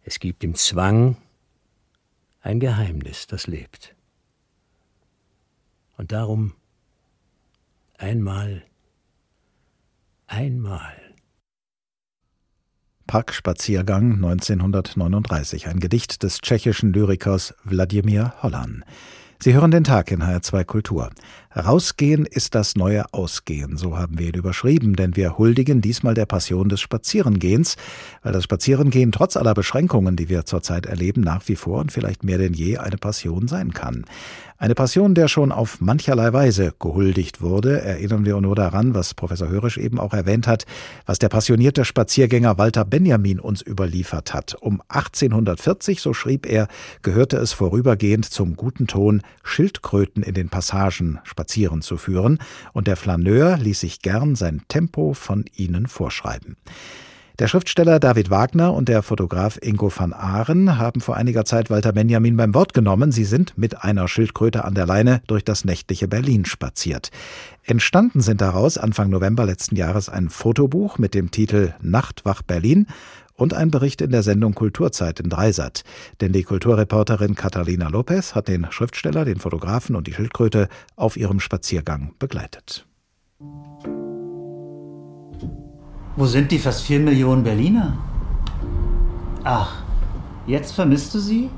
[0.04, 1.18] Es gibt im Zwang
[2.42, 3.96] ein Geheimnis, das lebt.
[5.98, 6.54] Und darum
[7.98, 8.64] einmal,
[10.28, 10.94] einmal.
[13.08, 18.84] Parkspaziergang 1939, ein Gedicht des tschechischen Lyrikers Wladimir Hollan.
[19.40, 21.12] Sie hören den Tag in HR2 Kultur.
[21.58, 26.26] Rausgehen ist das neue Ausgehen, so haben wir ihn überschrieben, denn wir huldigen diesmal der
[26.26, 27.78] Passion des Spazierengehens,
[28.24, 32.26] weil das Spazierengehen trotz aller Beschränkungen, die wir zurzeit erleben, nach wie vor und vielleicht
[32.26, 34.06] mehr denn je eine Passion sein kann.
[34.58, 37.82] Eine Passion, der schon auf mancherlei Weise gehuldigt wurde.
[37.82, 40.66] Erinnern wir nur daran, was Professor Hörisch eben auch erwähnt hat,
[41.06, 44.56] was der passionierte Spaziergänger Walter Benjamin uns überliefert hat.
[44.56, 46.70] Um 1840, so schrieb er,
[47.02, 52.40] gehörte es vorübergehend zum guten Ton, Schildkröten in den Passagen spazieren zu führen,
[52.74, 56.58] und der Flaneur ließ sich gern sein Tempo von ihnen vorschreiben.
[57.38, 61.92] Der Schriftsteller David Wagner und der Fotograf Ingo van Aaren haben vor einiger Zeit Walter
[61.92, 63.12] Benjamin beim Wort genommen.
[63.12, 67.12] Sie sind mit einer Schildkröte an der Leine durch das nächtliche Berlin spaziert.
[67.64, 72.88] Entstanden sind daraus Anfang November letzten Jahres ein Fotobuch mit dem Titel Nachtwach Berlin
[73.36, 75.84] und ein Bericht in der Sendung Kulturzeit in Dreisat.
[76.22, 81.40] Denn die Kulturreporterin Catalina Lopez hat den Schriftsteller, den Fotografen und die Schildkröte auf ihrem
[81.40, 82.86] Spaziergang begleitet.
[86.16, 87.98] Wo sind die fast vier Millionen Berliner?
[89.44, 89.84] Ach,
[90.48, 91.50] jetzt vermisst du sie?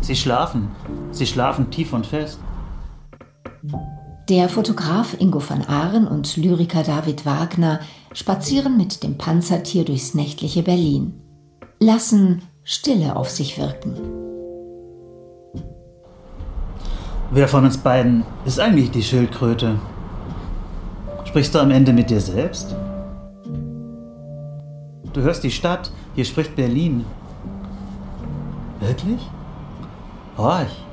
[0.00, 0.68] Sie schlafen.
[1.10, 2.38] Sie schlafen tief und fest.
[4.28, 7.80] Der Fotograf Ingo van Aaren und Lyriker David Wagner
[8.16, 11.20] spazieren mit dem Panzertier durchs nächtliche Berlin.
[11.78, 13.94] Lassen Stille auf sich wirken.
[17.30, 19.78] Wer von uns beiden ist eigentlich die Schildkröte?
[21.26, 22.74] Sprichst du am Ende mit dir selbst?
[25.12, 27.04] Du hörst die Stadt, hier spricht Berlin.
[28.80, 29.20] Wirklich?
[30.38, 30.84] Horch.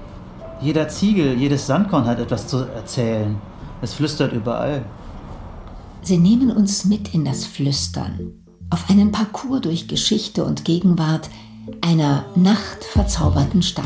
[0.59, 3.37] Jeder Ziegel, jedes Sandkorn hat etwas zu erzählen.
[3.81, 4.83] Es flüstert überall.
[6.05, 8.33] Sie nehmen uns mit in das Flüstern,
[8.69, 11.29] auf einen Parcours durch Geschichte und Gegenwart
[11.79, 13.85] einer nachtverzauberten Stadt.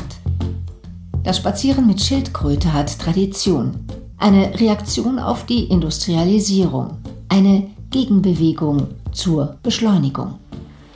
[1.24, 3.86] Das Spazieren mit Schildkröte hat Tradition,
[4.18, 6.98] eine Reaktion auf die Industrialisierung,
[7.30, 10.40] eine Gegenbewegung zur Beschleunigung.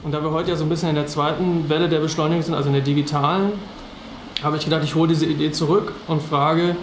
[0.04, 2.56] Und da wir heute ja so ein bisschen in der zweiten Welle der Beschleunigung sind,
[2.56, 3.52] also in der digitalen,
[4.42, 6.76] habe ich gedacht, ich hole diese Idee zurück und frage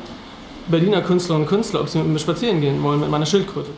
[0.68, 3.70] Berliner Künstlerinnen und Künstler, ob sie mit mir spazieren gehen wollen mit meiner Schildkröte.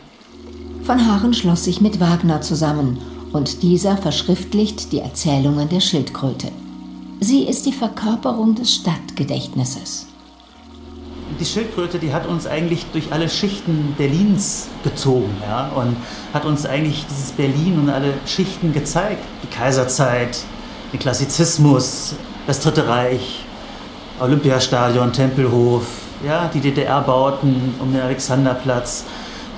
[0.82, 2.98] Von Haaren schloss sich mit Wagner zusammen
[3.32, 6.48] und dieser verschriftlicht die Erzählungen der Schildkröte.
[7.20, 10.06] Sie ist die Verkörperung des Stadtgedächtnisses
[11.40, 15.96] die Schildkröte, die hat uns eigentlich durch alle Schichten Berlins gezogen ja, und
[16.34, 19.24] hat uns eigentlich dieses Berlin und alle Schichten gezeigt.
[19.42, 20.38] Die Kaiserzeit,
[20.92, 22.14] den Klassizismus,
[22.46, 23.44] das Dritte Reich,
[24.20, 25.84] Olympiastadion, Tempelhof,
[26.26, 29.04] ja, die DDR-Bauten um den Alexanderplatz.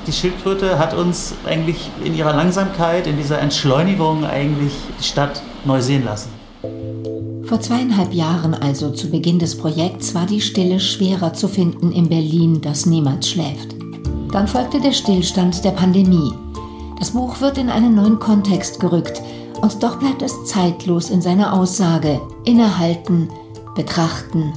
[0.06, 5.80] Die Schildkröte hat uns eigentlich in ihrer Langsamkeit, in dieser Entschleunigung eigentlich die Stadt neu
[5.80, 6.30] sehen lassen.
[7.44, 12.08] Vor zweieinhalb Jahren, also zu Beginn des Projekts, war die Stille schwerer zu finden in
[12.08, 13.76] Berlin, das niemand schläft.
[14.32, 16.32] Dann folgte der Stillstand der Pandemie.
[16.98, 19.20] Das Buch wird in einen neuen Kontext gerückt
[19.60, 22.20] und doch bleibt es zeitlos in seiner Aussage.
[22.44, 23.28] Innehalten,
[23.74, 24.52] betrachten,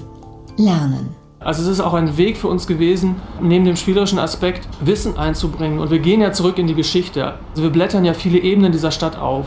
[0.58, 1.10] lernen.
[1.46, 5.78] Also es ist auch ein Weg für uns gewesen, neben dem spielerischen Aspekt Wissen einzubringen.
[5.78, 7.36] Und wir gehen ja zurück in die Geschichte.
[7.52, 9.46] Also wir blättern ja viele Ebenen dieser Stadt auf.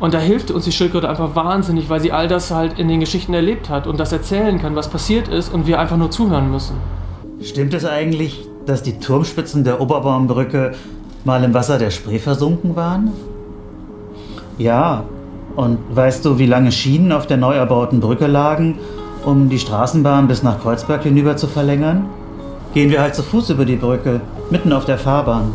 [0.00, 2.98] Und da hilft uns die Schildkröte einfach wahnsinnig, weil sie all das halt in den
[2.98, 6.50] Geschichten erlebt hat und das erzählen kann, was passiert ist und wir einfach nur zuhören
[6.50, 6.76] müssen.
[7.42, 10.72] Stimmt es eigentlich, dass die Turmspitzen der Oberbaumbrücke
[11.24, 13.12] mal im Wasser der Spree versunken waren?
[14.56, 15.04] Ja.
[15.56, 18.78] Und weißt du, wie lange Schienen auf der neu erbauten Brücke lagen,
[19.24, 22.08] um die Straßenbahn bis nach Kreuzberg hinüber zu verlängern?
[22.74, 25.52] Gehen wir halt zu Fuß über die Brücke, mitten auf der Fahrbahn.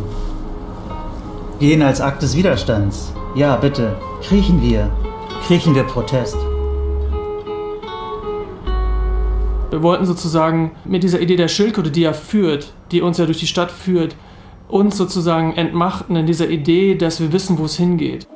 [1.58, 3.12] Gehen als Akt des Widerstands.
[3.34, 4.90] Ja, bitte, kriechen wir.
[5.46, 6.36] Kriechen wir Protest.
[9.70, 13.38] Wir wollten sozusagen mit dieser Idee der Schildkröte, die ja führt, die uns ja durch
[13.38, 14.16] die Stadt führt,
[14.68, 18.26] uns sozusagen entmachten in dieser Idee, dass wir wissen, wo es hingeht.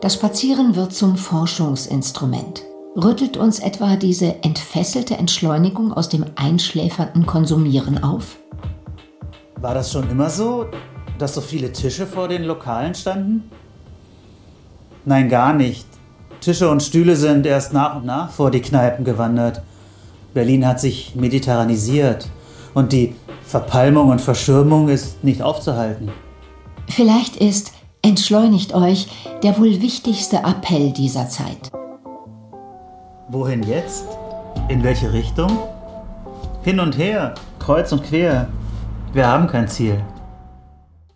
[0.00, 2.64] Das Spazieren wird zum Forschungsinstrument.
[2.94, 8.36] Rüttelt uns etwa diese entfesselte Entschleunigung aus dem einschläfernden Konsumieren auf?
[9.56, 10.66] War das schon immer so,
[11.18, 13.50] dass so viele Tische vor den Lokalen standen?
[15.04, 15.86] Nein, gar nicht.
[16.40, 19.62] Tische und Stühle sind erst nach und nach vor die Kneipen gewandert.
[20.34, 22.28] Berlin hat sich mediterranisiert
[22.74, 26.10] und die Verpalmung und Verschirmung ist nicht aufzuhalten.
[26.88, 27.72] Vielleicht ist
[28.04, 29.06] Entschleunigt euch
[29.44, 31.70] der wohl wichtigste Appell dieser Zeit.
[33.32, 34.04] Wohin jetzt?
[34.68, 35.58] In welche Richtung?
[36.64, 38.50] Hin und her, kreuz und quer.
[39.14, 40.04] Wir haben kein Ziel.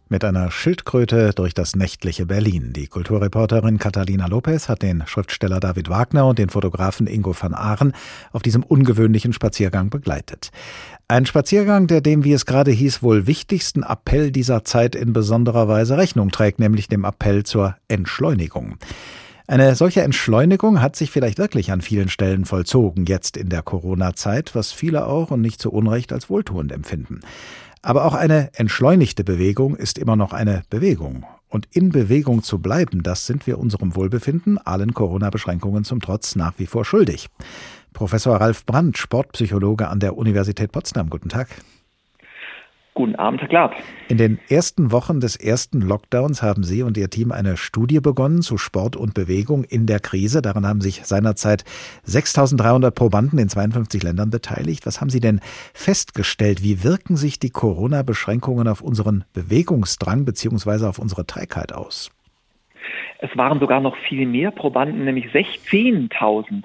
[0.09, 2.73] Mit einer Schildkröte durch das nächtliche Berlin.
[2.73, 7.93] Die Kulturreporterin Catalina Lopez hat den Schriftsteller David Wagner und den Fotografen Ingo van Aaren
[8.33, 10.53] auf diesem ungewöhnlichen Spaziergang begleitet.
[11.09, 15.69] Ein Spaziergang, der dem, wie es gerade hieß, wohl wichtigsten Appell dieser Zeit in besonderer
[15.69, 18.79] Weise Rechnung trägt, nämlich dem Appell zur Entschleunigung.
[19.49, 24.57] Eine solche Entschleunigung hat sich vielleicht wirklich an vielen Stellen vollzogen, jetzt in der Corona-Zeit,
[24.57, 27.21] was viele auch und nicht zu Unrecht als wohltuend empfinden.
[27.81, 31.25] Aber auch eine entschleunigte Bewegung ist immer noch eine Bewegung.
[31.49, 36.55] Und in Bewegung zu bleiben, das sind wir unserem Wohlbefinden, allen Corona-Beschränkungen zum Trotz, nach
[36.59, 37.29] wie vor schuldig.
[37.93, 41.09] Professor Ralf Brandt, Sportpsychologe an der Universität Potsdam.
[41.09, 41.49] Guten Tag.
[42.97, 43.77] Guten Abend, Herr Klapp.
[44.09, 48.41] In den ersten Wochen des ersten Lockdowns haben Sie und Ihr Team eine Studie begonnen
[48.41, 50.41] zu Sport und Bewegung in der Krise.
[50.41, 51.65] Daran haben sich seinerzeit
[52.05, 54.87] 6300 Probanden in 52 Ländern beteiligt.
[54.87, 55.41] Was haben Sie denn
[55.75, 56.63] festgestellt?
[56.63, 60.87] Wie wirken sich die Corona-Beschränkungen auf unseren Bewegungsdrang bzw.
[60.87, 62.11] auf unsere Trägheit aus?
[63.19, 66.65] Es waren sogar noch viel mehr Probanden, nämlich 16.000.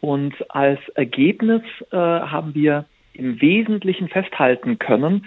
[0.00, 1.60] Und als Ergebnis
[1.92, 2.86] äh, haben wir
[3.20, 5.26] im Wesentlichen festhalten können,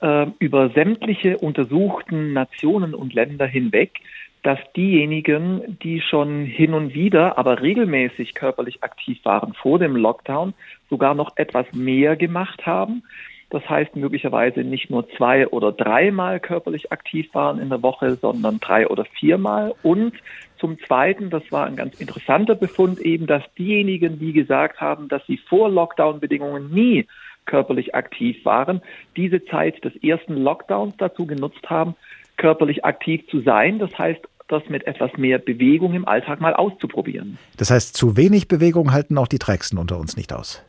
[0.00, 4.00] äh, über sämtliche untersuchten Nationen und Länder hinweg,
[4.42, 10.54] dass diejenigen, die schon hin und wieder, aber regelmäßig körperlich aktiv waren vor dem Lockdown,
[10.88, 13.02] sogar noch etwas mehr gemacht haben.
[13.50, 18.60] Das heißt möglicherweise nicht nur zwei oder dreimal körperlich aktiv waren in der Woche, sondern
[18.60, 19.74] drei oder viermal.
[19.82, 20.14] Und
[20.58, 25.24] zum Zweiten, das war ein ganz interessanter Befund eben, dass diejenigen, die gesagt haben, dass
[25.26, 27.06] sie vor Lockdown-Bedingungen nie
[27.46, 28.82] körperlich aktiv waren,
[29.16, 31.94] diese Zeit des ersten Lockdowns dazu genutzt haben,
[32.36, 33.78] körperlich aktiv zu sein.
[33.78, 37.38] Das heißt, das mit etwas mehr Bewegung im Alltag mal auszuprobieren.
[37.56, 40.64] Das heißt, zu wenig Bewegung halten auch die Trägsten unter uns nicht aus.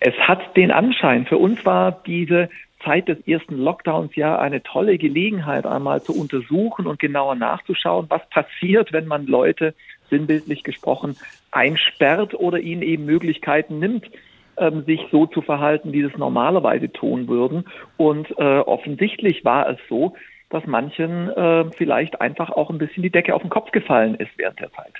[0.00, 1.26] Es hat den Anschein.
[1.26, 2.48] Für uns war diese
[2.84, 8.26] Zeit des ersten Lockdowns ja eine tolle Gelegenheit, einmal zu untersuchen und genauer nachzuschauen, was
[8.30, 9.74] passiert, wenn man Leute,
[10.10, 11.16] sinnbildlich gesprochen,
[11.50, 14.10] einsperrt oder ihnen eben Möglichkeiten nimmt,
[14.56, 17.64] ähm, sich so zu verhalten, wie sie es normalerweise tun würden.
[17.96, 20.14] Und äh, offensichtlich war es so,
[20.52, 24.30] dass manchen äh, vielleicht einfach auch ein bisschen die Decke auf den Kopf gefallen ist
[24.36, 24.92] während der Zeit.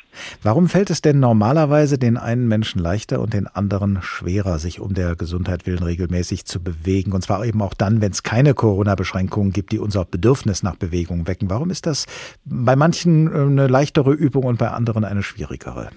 [0.42, 4.94] Warum fällt es denn normalerweise den einen Menschen leichter und den anderen schwerer, sich um
[4.94, 7.12] der Gesundheit willen regelmäßig zu bewegen?
[7.12, 11.26] Und zwar eben auch dann, wenn es keine Corona-Beschränkungen gibt, die unser Bedürfnis nach Bewegung
[11.26, 11.50] wecken.
[11.50, 12.06] Warum ist das
[12.44, 15.90] bei manchen äh, eine leichtere Übung und bei anderen eine schwierigere?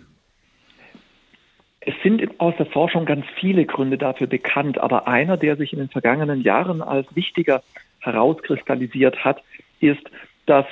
[1.88, 5.78] Es sind aus der Forschung ganz viele Gründe dafür bekannt, aber einer, der sich in
[5.78, 7.62] den vergangenen Jahren als wichtiger
[8.06, 9.44] herauskristallisiert hat,
[9.80, 10.04] ist,
[10.46, 10.66] dass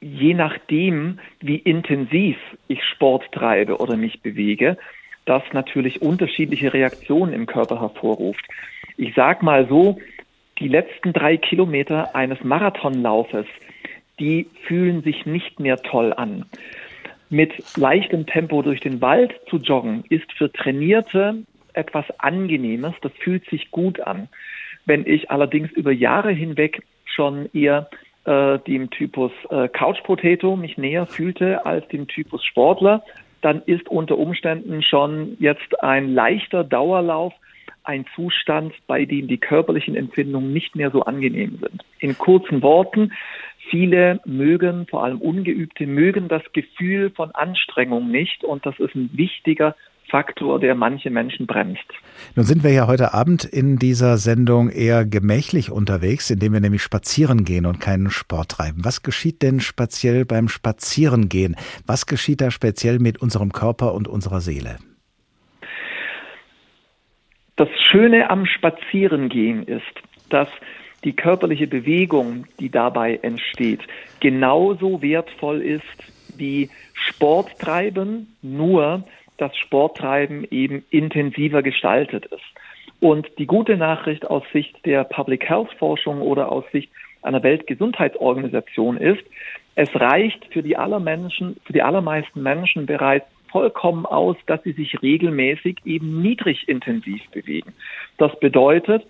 [0.00, 2.36] je nachdem, wie intensiv
[2.68, 4.78] ich Sport treibe oder mich bewege,
[5.26, 8.44] das natürlich unterschiedliche Reaktionen im Körper hervorruft.
[8.96, 9.98] Ich sage mal so,
[10.58, 13.46] die letzten drei Kilometer eines Marathonlaufes,
[14.18, 16.46] die fühlen sich nicht mehr toll an
[17.30, 22.94] mit leichtem Tempo durch den Wald zu joggen, ist für Trainierte etwas Angenehmes.
[23.00, 24.28] Das fühlt sich gut an.
[24.86, 27.88] Wenn ich allerdings über Jahre hinweg schon eher
[28.24, 33.02] äh, dem Typus äh, Couch Potato mich näher fühlte als dem Typus Sportler,
[33.40, 37.32] dann ist unter Umständen schon jetzt ein leichter Dauerlauf
[37.82, 41.82] ein Zustand, bei dem die körperlichen Empfindungen nicht mehr so angenehm sind.
[41.98, 43.12] In kurzen Worten,
[43.70, 49.10] viele mögen, vor allem Ungeübte, mögen das Gefühl von Anstrengung nicht und das ist ein
[49.14, 49.74] wichtiger
[50.10, 51.84] Faktor, der manche Menschen bremst.
[52.34, 56.82] Nun sind wir ja heute Abend in dieser Sendung eher gemächlich unterwegs, indem wir nämlich
[56.82, 58.84] spazieren gehen und keinen Sport treiben.
[58.84, 61.56] Was geschieht denn speziell beim Spazierengehen?
[61.86, 64.76] Was geschieht da speziell mit unserem Körper und unserer Seele?
[67.56, 69.82] Das Schöne am Spazierengehen ist,
[70.30, 70.48] dass
[71.04, 73.80] die körperliche Bewegung, die dabei entsteht,
[74.20, 75.84] genauso wertvoll ist
[76.36, 79.04] wie Sport treiben, nur
[79.40, 82.42] das Sporttreiben eben intensiver gestaltet ist.
[83.00, 86.90] Und die gute Nachricht aus Sicht der Public Health Forschung oder aus Sicht
[87.22, 89.22] einer Weltgesundheitsorganisation ist,
[89.74, 94.72] es reicht für die aller Menschen, für die allermeisten Menschen bereits vollkommen aus, dass sie
[94.72, 97.72] sich regelmäßig eben niedrig intensiv bewegen.
[98.18, 99.04] Das bedeutet,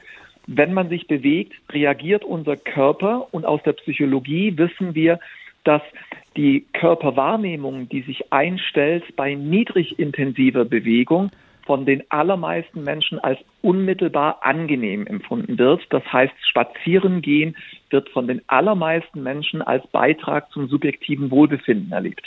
[0.46, 5.18] wenn man sich bewegt, reagiert unser Körper und aus der Psychologie wissen wir,
[5.64, 5.82] dass
[6.36, 11.30] die Körperwahrnehmung, die sich einstellt bei niedrig intensiver Bewegung,
[11.66, 15.80] von den allermeisten Menschen als unmittelbar angenehm empfunden wird.
[15.90, 17.56] Das heißt, spazieren gehen
[17.90, 22.26] wird von den allermeisten Menschen als Beitrag zum subjektiven Wohlbefinden erlebt.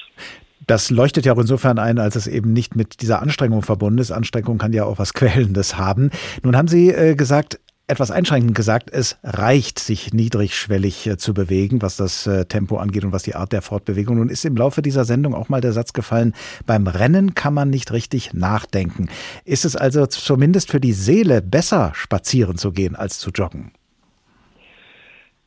[0.65, 4.11] Das leuchtet ja auch insofern ein, als es eben nicht mit dieser Anstrengung verbunden ist.
[4.11, 6.09] Anstrengung kann ja auch was Quälendes haben.
[6.41, 7.59] Nun haben Sie äh, gesagt,
[7.93, 13.05] etwas einschränkend gesagt, es reicht, sich niedrigschwellig äh, zu bewegen, was das äh, Tempo angeht
[13.05, 14.17] und was die Art der Fortbewegung.
[14.17, 16.33] Nun ist im Laufe dieser Sendung auch mal der Satz gefallen,
[16.65, 19.09] beim Rennen kann man nicht richtig nachdenken.
[19.45, 23.71] Ist es also zumindest für die Seele besser, spazieren zu gehen, als zu joggen?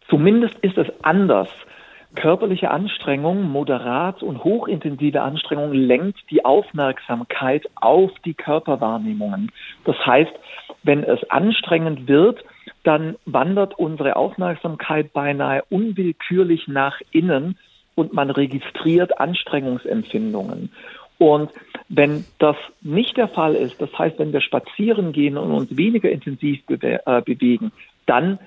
[0.08, 1.48] Zumindest ist es anders.
[2.16, 9.52] Körperliche Anstrengung, moderat und hochintensive Anstrengung lenkt die Aufmerksamkeit auf die Körperwahrnehmungen.
[9.84, 10.32] Das heißt,
[10.82, 12.44] wenn es anstrengend wird,
[12.82, 17.58] dann wandert unsere Aufmerksamkeit beinahe unwillkürlich nach innen
[17.94, 20.70] und man registriert Anstrengungsempfindungen.
[21.18, 21.50] Und
[21.88, 26.10] wenn das nicht der Fall ist, das heißt, wenn wir spazieren gehen und uns weniger
[26.10, 27.72] intensiv bewe äh, bewegen,
[28.04, 28.38] dann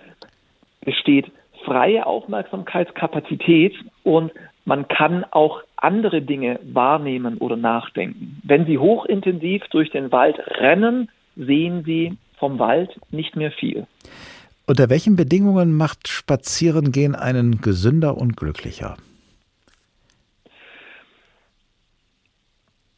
[0.81, 1.31] besteht
[1.65, 4.31] freie Aufmerksamkeitskapazität und
[4.65, 8.41] man kann auch andere Dinge wahrnehmen oder nachdenken.
[8.43, 13.87] Wenn Sie hochintensiv durch den Wald rennen, sehen Sie vom Wald nicht mehr viel.
[14.67, 18.97] Unter welchen Bedingungen macht Spazierengehen einen gesünder und glücklicher?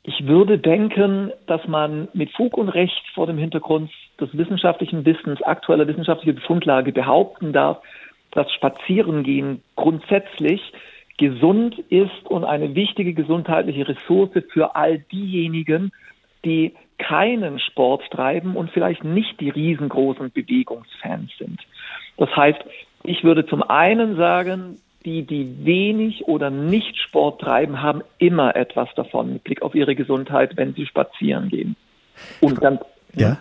[0.03, 5.41] Ich würde denken, dass man mit Fug und Recht vor dem Hintergrund des wissenschaftlichen Wissens,
[5.43, 7.77] aktueller wissenschaftlicher Befundlage behaupten darf,
[8.31, 10.61] dass Spazierengehen grundsätzlich
[11.17, 15.91] gesund ist und eine wichtige gesundheitliche Ressource für all diejenigen,
[16.45, 21.59] die keinen Sport treiben und vielleicht nicht die riesengroßen Bewegungsfans sind.
[22.17, 22.59] Das heißt,
[23.03, 28.89] ich würde zum einen sagen, die, die wenig oder nicht Sport treiben, haben immer etwas
[28.95, 31.75] davon mit Blick auf ihre Gesundheit, wenn sie spazieren gehen.
[32.39, 32.81] Und ganz,
[33.15, 33.37] ja.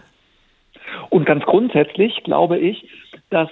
[1.10, 2.88] und ganz grundsätzlich glaube ich,
[3.28, 3.50] dass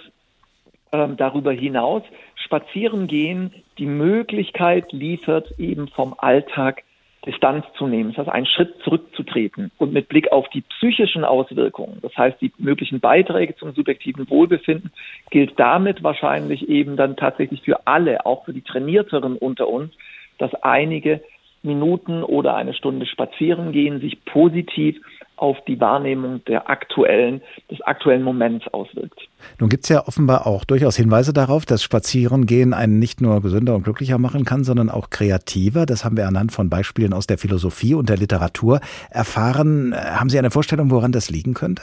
[0.93, 2.03] ähm, darüber hinaus
[2.36, 6.82] Spazierengehen die Möglichkeit liefert, eben vom Alltag
[7.26, 11.99] Distanz zu nehmen, das heißt einen Schritt zurückzutreten und mit Blick auf die psychischen Auswirkungen,
[12.01, 14.93] das heißt die möglichen Beiträge zum subjektiven Wohlbefinden,
[15.30, 19.93] gilt damit wahrscheinlich eben dann tatsächlich für alle, auch für die Trainierteren unter uns,
[20.39, 21.20] dass einige
[21.62, 25.01] Minuten oder eine Stunde spazieren gehen sich positiv
[25.39, 29.28] auf die Wahrnehmung der aktuellen, des aktuellen Moments auswirkt.
[29.59, 33.74] Nun gibt es ja offenbar auch durchaus Hinweise darauf, dass Spazierengehen einen nicht nur gesünder
[33.74, 35.86] und glücklicher machen kann, sondern auch kreativer.
[35.86, 38.80] Das haben wir anhand von Beispielen aus der Philosophie und der Literatur
[39.11, 39.95] erfahren.
[39.95, 41.82] Haben Sie eine Vorstellung, woran das liegen könnte?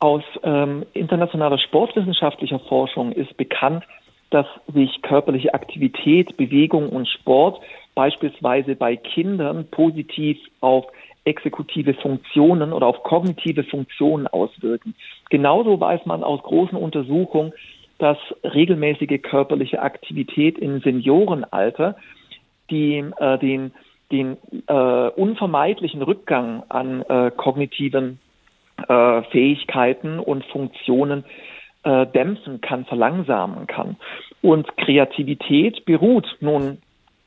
[0.00, 3.84] Aus ähm, internationaler sportwissenschaftlicher Forschung ist bekannt,
[4.30, 7.62] dass sich körperliche Aktivität, Bewegung und Sport
[7.94, 10.86] beispielsweise bei Kindern positiv auf
[11.24, 14.94] exekutive Funktionen oder auf kognitive Funktionen auswirken.
[15.30, 17.52] Genauso weiß man aus großen Untersuchungen,
[17.98, 21.96] dass regelmäßige körperliche Aktivität im Seniorenalter
[22.70, 23.72] die, äh, den,
[24.10, 28.18] den äh, unvermeidlichen Rückgang an äh, kognitiven
[28.88, 31.24] äh, Fähigkeiten und Funktionen
[31.84, 33.96] äh, dämpfen kann, verlangsamen kann.
[34.42, 36.78] Und Kreativität beruht nun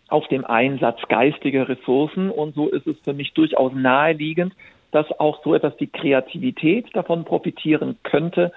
[0.10, 2.30] auf dem Einsatz geistiger Ressourcen.
[2.30, 4.54] Und so ist es für mich durchaus naheliegend,
[4.92, 8.52] dass auch so etwas die Kreativität davon profitieren könnte,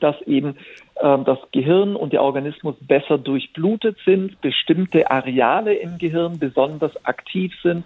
[0.00, 0.56] dass eben
[0.96, 7.52] äh, das Gehirn und der Organismus besser durchblutet sind, bestimmte Areale im Gehirn besonders aktiv
[7.62, 7.84] sind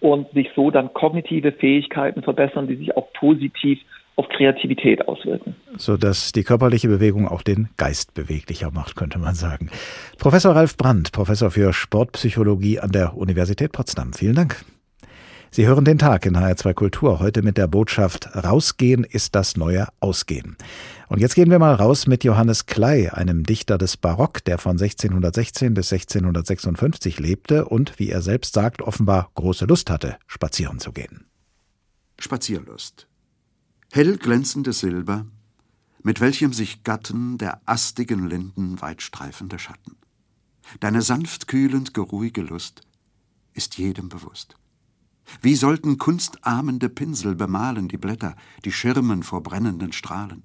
[0.00, 3.78] und sich so dann kognitive Fähigkeiten verbessern, die sich auch positiv
[4.16, 5.56] auf Kreativität auswirken.
[5.76, 9.70] Sodass die körperliche Bewegung auch den Geist beweglicher macht, könnte man sagen.
[10.18, 14.12] Professor Ralf Brandt, Professor für Sportpsychologie an der Universität Potsdam.
[14.12, 14.64] Vielen Dank.
[15.54, 19.86] Sie hören den Tag in HR2 Kultur heute mit der Botschaft Rausgehen ist das neue
[20.00, 20.56] Ausgehen.
[21.08, 24.80] Und jetzt gehen wir mal raus mit Johannes Klei, einem Dichter des Barock, der von
[24.80, 30.90] 1616 bis 1656 lebte und, wie er selbst sagt, offenbar große Lust hatte, spazieren zu
[30.90, 31.26] gehen.
[32.18, 33.08] Spazierlust
[33.94, 35.26] hell glänzendes Silber,
[36.02, 39.96] mit welchem sich gatten der astigen Linden weitstreifende Schatten.
[40.80, 42.80] Deine sanft kühlend geruhige Lust
[43.52, 44.56] ist jedem bewusst.
[45.42, 48.34] Wie sollten kunstahmende Pinsel bemalen die Blätter,
[48.64, 50.42] die schirmen vor brennenden Strahlen?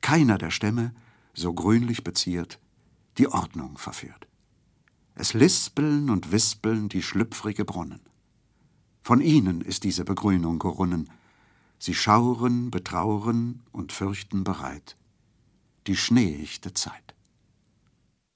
[0.00, 0.94] Keiner der Stämme,
[1.34, 2.58] so grünlich beziert,
[3.18, 4.26] die Ordnung verführt.
[5.14, 8.00] Es lispeln und wispeln die schlüpfrige Brunnen.
[9.02, 11.10] Von ihnen ist diese Begrünung gerunnen.
[11.82, 14.96] Sie schauren, betrauren und fürchten bereit.
[15.86, 17.14] Die schneeichte Zeit.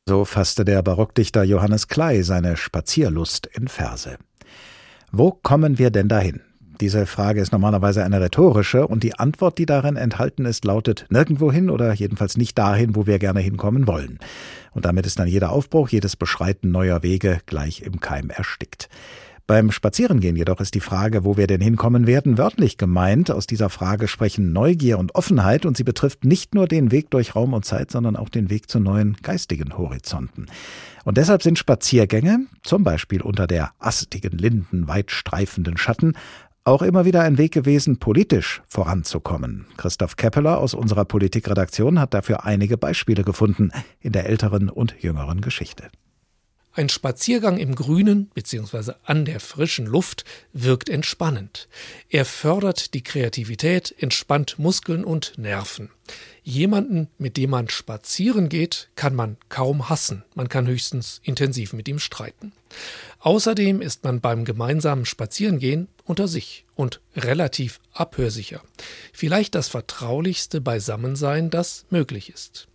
[0.08, 4.16] So fasste der Barockdichter Johannes Klei seine Spazierlust in Verse.
[5.12, 6.40] Wo kommen wir denn dahin?
[6.80, 11.68] Diese Frage ist normalerweise eine rhetorische und die Antwort, die darin enthalten ist, lautet nirgendwohin
[11.68, 14.18] oder jedenfalls nicht dahin, wo wir gerne hinkommen wollen.
[14.72, 18.88] Und damit ist dann jeder Aufbruch, jedes Beschreiten neuer Wege gleich im Keim erstickt.
[19.46, 23.30] Beim Spazierengehen jedoch ist die Frage, wo wir denn hinkommen werden, wörtlich gemeint.
[23.30, 27.36] Aus dieser Frage sprechen Neugier und Offenheit und sie betrifft nicht nur den Weg durch
[27.36, 30.46] Raum und Zeit, sondern auch den Weg zu neuen geistigen Horizonten.
[31.04, 36.14] Und deshalb sind Spaziergänge, zum Beispiel unter der astigen Linden weit streifenden Schatten,
[36.64, 39.66] auch immer wieder ein Weg gewesen, politisch voranzukommen.
[39.76, 45.42] Christoph Keppeler aus unserer Politikredaktion hat dafür einige Beispiele gefunden in der älteren und jüngeren
[45.42, 45.90] Geschichte.
[46.76, 48.94] Ein Spaziergang im Grünen bzw.
[49.04, 51.68] an der frischen Luft wirkt entspannend.
[52.10, 55.90] Er fördert die Kreativität, entspannt Muskeln und Nerven.
[56.42, 61.86] Jemanden, mit dem man spazieren geht, kann man kaum hassen, man kann höchstens intensiv mit
[61.86, 62.52] ihm streiten.
[63.20, 68.62] Außerdem ist man beim gemeinsamen Spazierengehen unter sich und relativ abhörsicher.
[69.12, 72.66] Vielleicht das vertraulichste Beisammensein, das möglich ist.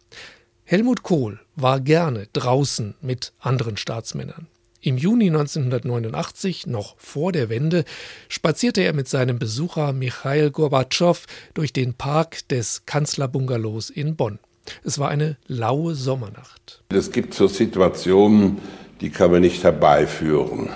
[0.72, 4.45] Helmut Kohl war gerne draußen mit anderen Staatsmännern.
[4.82, 7.86] Im Juni 1989, noch vor der Wende,
[8.28, 14.38] spazierte er mit seinem Besucher Michail Gorbatschow durch den Park des Kanzlerbungalows in Bonn.
[14.84, 16.84] Es war eine laue Sommernacht.
[16.89, 18.59] Es gibt so Situationen,
[19.01, 20.70] die kann man nicht herbeiführen.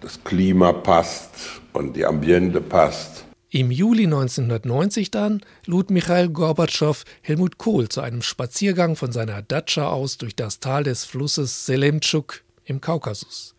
[0.00, 3.27] Das Klima passt und die Ambiente passt.
[3.50, 9.88] Im Juli 1990 dann lud Michail Gorbatschow Helmut Kohl zu einem Spaziergang von seiner Datscha
[9.88, 13.54] aus durch das Tal des Flusses Selemtschuk im Kaukasus.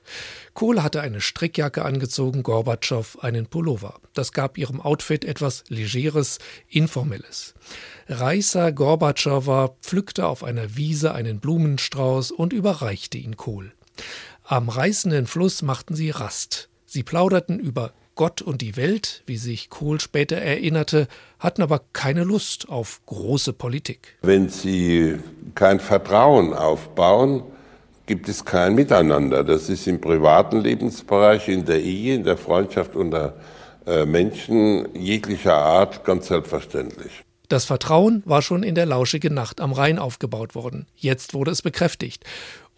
[0.53, 3.99] Kohl hatte eine Strickjacke angezogen, Gorbatschow einen Pullover.
[4.13, 6.37] Das gab ihrem Outfit etwas Legeres,
[6.67, 7.55] Informelles.
[8.07, 13.71] Reisa Gorbatschowa pflückte auf einer Wiese einen Blumenstrauß und überreichte ihn Kohl.
[14.43, 16.69] Am reißenden Fluss machten sie Rast.
[16.85, 21.07] Sie plauderten über Gott und die Welt, wie sich Kohl später erinnerte,
[21.39, 24.17] hatten aber keine Lust auf große Politik.
[24.23, 25.19] Wenn Sie
[25.55, 27.43] kein Vertrauen aufbauen,
[28.07, 29.45] gibt es kein Miteinander.
[29.45, 33.35] Das ist im privaten Lebensbereich, in der Ehe, in der Freundschaft unter
[33.87, 37.23] äh, Menschen jeglicher Art ganz selbstverständlich.
[37.49, 40.85] Das Vertrauen war schon in der lauschigen Nacht am Rhein aufgebaut worden.
[40.95, 42.23] Jetzt wurde es bekräftigt.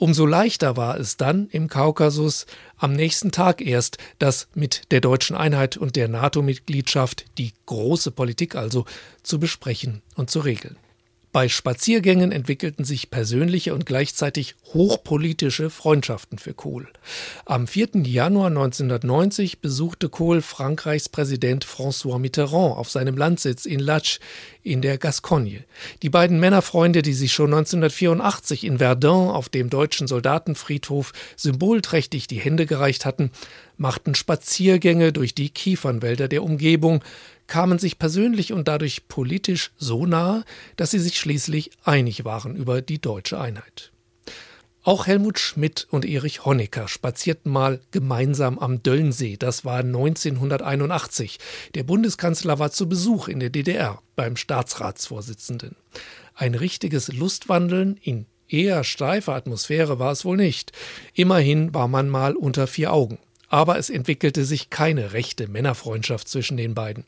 [0.02, 5.36] Umso leichter war es dann im Kaukasus am nächsten Tag erst, das mit der deutschen
[5.36, 8.86] Einheit und der NATO-Mitgliedschaft, die große Politik also,
[9.22, 10.76] zu besprechen und zu regeln.
[11.34, 16.90] Bei Spaziergängen entwickelten sich persönliche und gleichzeitig hochpolitische Freundschaften für Kohl.
[17.46, 18.02] Am 4.
[18.04, 24.20] Januar 1990 besuchte Kohl Frankreichs Präsident François Mitterrand auf seinem Landsitz in Latsch
[24.62, 25.64] in der Gascogne.
[26.02, 32.42] Die beiden Männerfreunde, die sich schon 1984 in Verdun auf dem deutschen Soldatenfriedhof symbolträchtig die
[32.42, 33.32] Hände gereicht hatten,
[33.78, 37.02] machten Spaziergänge durch die Kiefernwälder der Umgebung,
[37.52, 40.46] kamen sich persönlich und dadurch politisch so nahe,
[40.78, 43.92] dass sie sich schließlich einig waren über die deutsche Einheit.
[44.84, 49.36] Auch Helmut Schmidt und Erich Honecker spazierten mal gemeinsam am Döllensee.
[49.36, 51.40] Das war 1981.
[51.76, 55.76] Der Bundeskanzler war zu Besuch in der DDR beim Staatsratsvorsitzenden.
[56.34, 60.72] Ein richtiges Lustwandeln in eher steifer Atmosphäre war es wohl nicht.
[61.16, 63.20] Immerhin war man mal unter vier Augen
[63.52, 67.04] aber es entwickelte sich keine rechte Männerfreundschaft zwischen den beiden.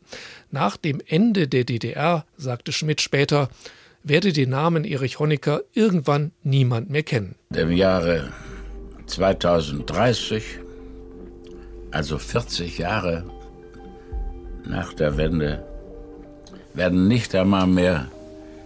[0.51, 3.49] Nach dem Ende der DDR, sagte Schmidt später,
[4.03, 7.35] werde den Namen Erich Honecker irgendwann niemand mehr kennen.
[7.55, 8.27] Im Jahre
[9.05, 10.43] 2030,
[11.91, 13.23] also 40 Jahre
[14.65, 15.65] nach der Wende,
[16.73, 18.11] werden nicht einmal mehr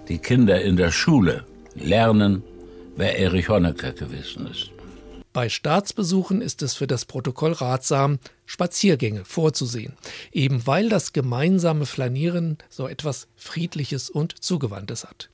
[0.07, 2.41] die Kinder in der Schule lernen,
[2.95, 4.71] wer Erich Honecker gewesen ist.
[5.38, 8.17] Bei Staatsbesuchen ist es für das Protokoll ratsam,
[8.47, 9.95] Spaziergänge vorzusehen,
[10.31, 15.29] eben weil das gemeinsame Flanieren so etwas Friedliches und Zugewandtes hat.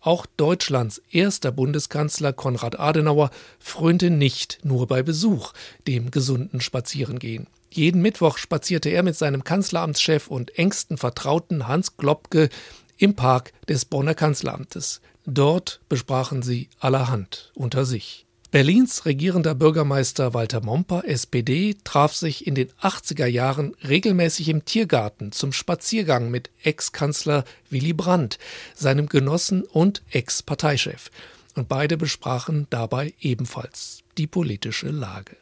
[0.00, 5.54] Auch Deutschlands erster Bundeskanzler Konrad Adenauer frönte nicht nur bei Besuch
[5.88, 7.48] dem gesunden Spazierengehen.
[7.68, 12.48] Jeden Mittwoch spazierte er mit seinem Kanzleramtschef und engsten Vertrauten Hans Globke
[12.96, 15.00] im Park des Bonner Kanzleramtes.
[15.26, 18.24] Dort besprachen sie allerhand unter sich.
[18.52, 25.32] Berlins regierender Bürgermeister Walter Momper, SPD, traf sich in den 80er Jahren regelmäßig im Tiergarten
[25.32, 28.38] zum Spaziergang mit Ex-Kanzler Willy Brandt,
[28.74, 31.10] seinem Genossen und Ex-Parteichef.
[31.54, 35.34] Und beide besprachen dabei ebenfalls die politische Lage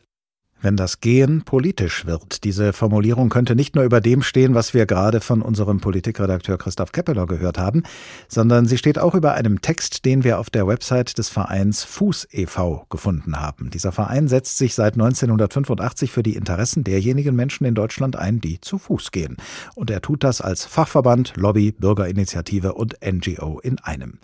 [0.62, 2.44] wenn das Gehen politisch wird.
[2.44, 6.92] Diese Formulierung könnte nicht nur über dem stehen, was wir gerade von unserem Politikredakteur Christoph
[6.92, 7.82] Keppeler gehört haben,
[8.28, 12.28] sondern sie steht auch über einem Text, den wir auf der Website des Vereins Fuß
[12.32, 12.86] e.V.
[12.90, 13.70] gefunden haben.
[13.70, 18.60] Dieser Verein setzt sich seit 1985 für die Interessen derjenigen Menschen in Deutschland ein, die
[18.60, 19.36] zu Fuß gehen.
[19.74, 24.18] Und er tut das als Fachverband, Lobby, Bürgerinitiative und NGO in einem.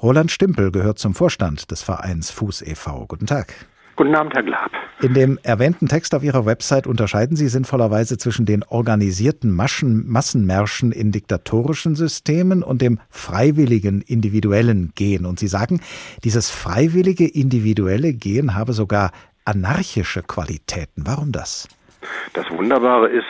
[0.00, 3.06] Roland Stimpel gehört zum Vorstand des Vereins Fuß e.V.
[3.06, 3.54] Guten Tag.
[3.98, 4.70] Guten Abend, Herr Glab.
[5.02, 10.92] In dem erwähnten Text auf Ihrer Website unterscheiden Sie sinnvollerweise zwischen den organisierten Maschen, Massenmärschen
[10.92, 15.26] in diktatorischen Systemen und dem freiwilligen individuellen Gehen.
[15.26, 15.80] Und Sie sagen,
[16.22, 19.10] dieses freiwillige individuelle Gehen habe sogar
[19.44, 21.02] anarchische Qualitäten.
[21.04, 21.66] Warum das?
[22.34, 23.26] Das Wunderbare ist,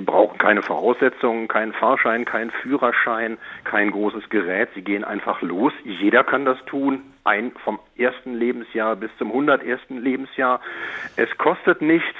[0.00, 4.70] Sie brauchen keine Voraussetzungen, keinen Fahrschein, keinen Führerschein, kein großes Gerät.
[4.74, 5.74] Sie gehen einfach los.
[5.84, 7.02] Jeder kann das tun.
[7.24, 9.78] Ein vom ersten Lebensjahr bis zum 101.
[9.90, 10.62] Lebensjahr.
[11.16, 12.16] Es kostet nichts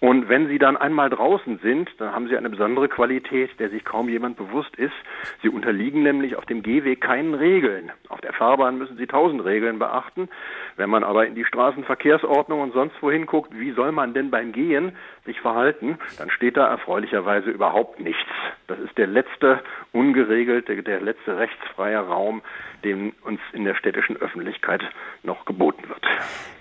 [0.00, 3.84] und wenn Sie dann einmal draußen sind, dann haben Sie eine besondere Qualität, der sich
[3.84, 4.94] kaum jemand bewusst ist.
[5.42, 7.92] Sie unterliegen nämlich auf dem Gehweg keinen Regeln.
[8.08, 10.28] Auf der Fahrbahn müssen Sie tausend Regeln beachten.
[10.76, 14.52] Wenn man aber in die Straßenverkehrsordnung und sonst wohin guckt, wie soll man denn beim
[14.52, 14.92] Gehen
[15.24, 18.30] sich verhalten, dann steht da erfreulicherweise überhaupt nichts.
[18.66, 19.60] Das ist der letzte
[19.92, 22.42] ungeregelte, der letzte rechtsfreie Raum,
[22.84, 24.82] dem uns in der städtischen Öffentlichkeit
[25.22, 26.04] noch geboten wird.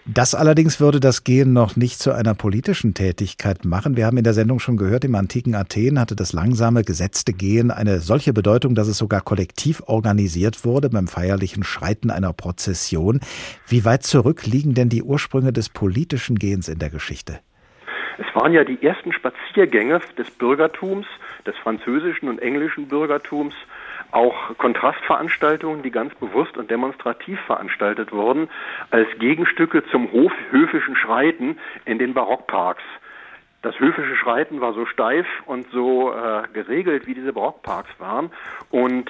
[0.06, 3.96] Das allerdings würde das Gehen noch nicht zu einer politischen Tätigkeit machen.
[3.96, 7.72] Wir haben in der Sendung schon gehört, im antiken Athen hatte das langsame, gesetzte Gehen
[7.72, 13.22] eine solche Bedeutung, dass es sogar kollektiv organisiert wurde beim feierlichen Schreiten einer Prozession.
[13.66, 17.40] Wie weit zurück liegen denn die Ursprünge des politischen Gehens in der Geschichte?
[18.18, 21.08] Es waren ja die ersten Spaziergänge des Bürgertums,
[21.48, 23.56] des französischen und englischen Bürgertums,
[24.14, 28.50] auch Kontrastveranstaltungen, die ganz bewusst und demonstrativ veranstaltet wurden,
[28.92, 32.84] als Gegenstücke zum Hof höfischen Schreiten in den Barockparks.
[33.64, 38.30] Das höfische Schreiten war so steif und so äh, geregelt, wie diese Barockparks waren.
[38.72, 39.10] Und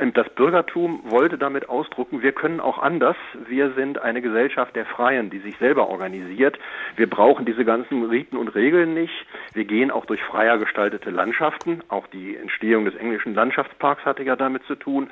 [0.00, 3.14] äh, das Bürgertum wollte damit ausdrucken, wir können auch anders.
[3.46, 6.58] Wir sind eine Gesellschaft der Freien, die sich selber organisiert.
[6.96, 9.14] Wir brauchen diese ganzen Riten und Regeln nicht.
[9.54, 11.82] Wir gehen auch durch freier gestaltete Landschaften.
[11.88, 15.10] Auch die Entstehung des englischen Landschaftsparks hatte ja damit zu tun.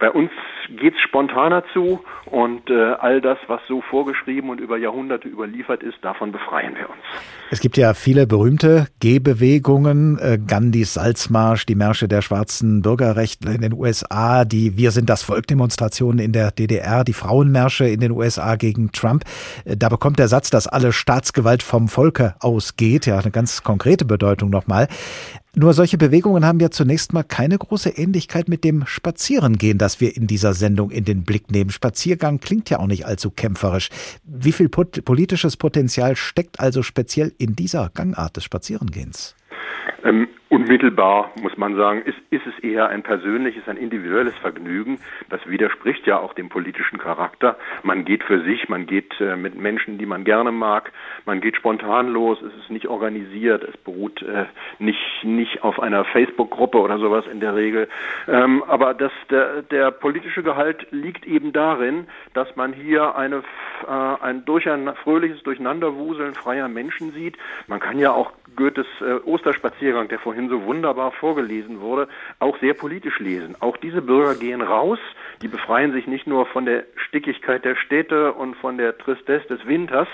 [0.00, 0.32] Bei uns
[0.68, 5.98] geht's spontaner zu und äh, all das, was so vorgeschrieben und über Jahrhunderte überliefert ist,
[6.02, 6.98] davon befreien wir uns.
[7.52, 13.60] Es gibt ja viele berühmte Gehbewegungen, äh, Gandhis Salzmarsch, die Märsche der schwarzen Bürgerrechtler in
[13.60, 18.10] den USA, die Wir sind das Volk Demonstrationen in der DDR, die Frauenmärsche in den
[18.10, 19.24] USA gegen Trump.
[19.66, 24.06] Äh, da bekommt der Satz, dass alle Staatsgewalt vom Volke ausgeht, ja eine ganz konkrete
[24.06, 24.88] Bedeutung nochmal.
[25.54, 30.16] Nur solche Bewegungen haben ja zunächst mal keine große Ähnlichkeit mit dem Spazierengehen, das wir
[30.16, 31.68] in dieser Sendung in den Blick nehmen.
[31.68, 33.90] Spaziergang klingt ja auch nicht allzu kämpferisch.
[34.24, 39.36] Wie viel politisches Potenzial steckt also speziell in dieser Gangart des Spazierengehens?
[40.04, 44.98] Ähm, unmittelbar, muss man sagen, ist, ist es eher ein persönliches, ein individuelles Vergnügen.
[45.30, 47.56] Das widerspricht ja auch dem politischen Charakter.
[47.82, 50.92] Man geht für sich, man geht äh, mit Menschen, die man gerne mag,
[51.24, 54.44] man geht spontan los, es ist nicht organisiert, es beruht äh,
[54.78, 57.88] nicht, nicht auf einer Facebook-Gruppe oder sowas in der Regel.
[58.28, 63.42] Ähm, aber das, der, der politische Gehalt liegt eben darin, dass man hier eine,
[63.88, 67.38] äh, ein, durch ein fröhliches Durcheinanderwuseln freier Menschen sieht.
[67.68, 72.74] Man kann ja auch Goethes äh, Osterspaziergang, der vorhin so wunderbar vorgelesen wurde, auch sehr
[72.74, 73.56] politisch lesen.
[73.60, 74.98] Auch diese Bürger gehen raus,
[75.42, 79.66] die befreien sich nicht nur von der Stickigkeit der Städte und von der Tristesse des
[79.66, 80.08] Winters,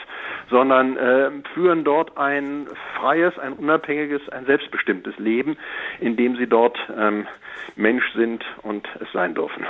[0.50, 2.66] sondern äh, führen dort ein
[2.96, 5.56] freies, ein unabhängiges, ein selbstbestimmtes Leben,
[6.00, 7.26] in dem sie dort ähm,
[7.76, 9.66] Mensch sind und es sein dürfen.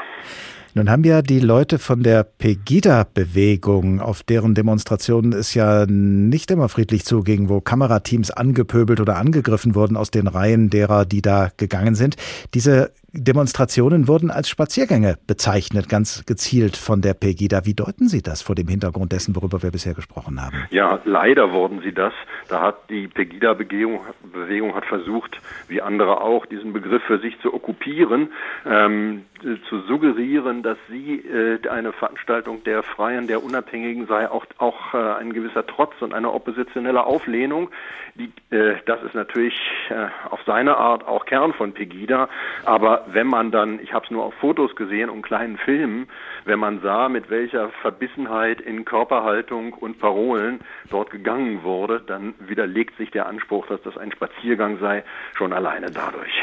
[0.78, 6.68] Nun haben ja die Leute von der Pegida-Bewegung, auf deren Demonstrationen es ja nicht immer
[6.68, 11.96] friedlich zuging, wo Kamerateams angepöbelt oder angegriffen wurden aus den Reihen derer, die da gegangen
[11.96, 12.14] sind,
[12.54, 17.64] diese Demonstrationen wurden als Spaziergänge bezeichnet, ganz gezielt von der Pegida.
[17.64, 20.56] Wie deuten Sie das vor dem Hintergrund dessen, worüber wir bisher gesprochen haben?
[20.70, 22.12] Ja, leider wurden sie das.
[22.48, 24.00] Da hat die Pegida-Bewegung
[24.32, 28.32] Bewegung hat versucht, wie andere auch, diesen Begriff für sich zu okkupieren,
[28.66, 29.24] ähm,
[29.68, 34.98] zu suggerieren, dass sie äh, eine Veranstaltung der Freien, der Unabhängigen sei, auch, auch äh,
[35.20, 37.70] ein gewisser Trotz und eine oppositionelle Auflehnung.
[38.16, 39.54] Die, äh, das ist natürlich
[39.90, 42.28] äh, auf seine Art auch Kern von Pegida,
[42.64, 46.08] aber Aber wenn man dann, ich habe es nur auf Fotos gesehen und kleinen Filmen,
[46.44, 52.96] wenn man sah, mit welcher Verbissenheit in Körperhaltung und Parolen dort gegangen wurde, dann widerlegt
[52.96, 56.42] sich der Anspruch, dass das ein Spaziergang sei, schon alleine dadurch.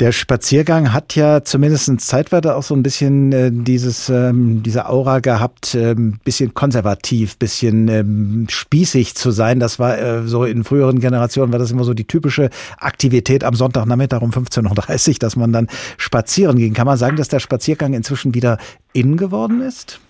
[0.00, 5.20] Der Spaziergang hat ja zumindest zeitweise auch so ein bisschen äh, dieses, ähm, diese Aura
[5.20, 9.60] gehabt, ähm, bisschen konservativ, bisschen ähm, spießig zu sein.
[9.60, 13.54] Das war äh, so in früheren Generationen war das immer so die typische Aktivität am
[13.54, 16.74] Sonntagnachmittag um 15.30 Uhr, dass man dann spazieren ging.
[16.74, 18.58] Kann man sagen, dass der Spaziergang inzwischen wieder
[18.92, 20.00] in geworden ist?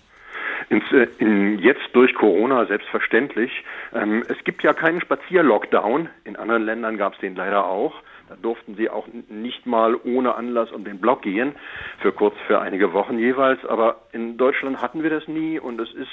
[0.69, 3.51] In, äh, in, jetzt durch Corona selbstverständlich.
[3.93, 6.09] Ähm, es gibt ja keinen Spazierlockdown.
[6.23, 7.93] In anderen Ländern gab es den leider auch.
[8.27, 11.55] Da durften sie auch nicht mal ohne Anlass um den Block gehen,
[11.99, 13.63] für kurz, für einige Wochen jeweils.
[13.65, 16.11] Aber in Deutschland hatten wir das nie und es ist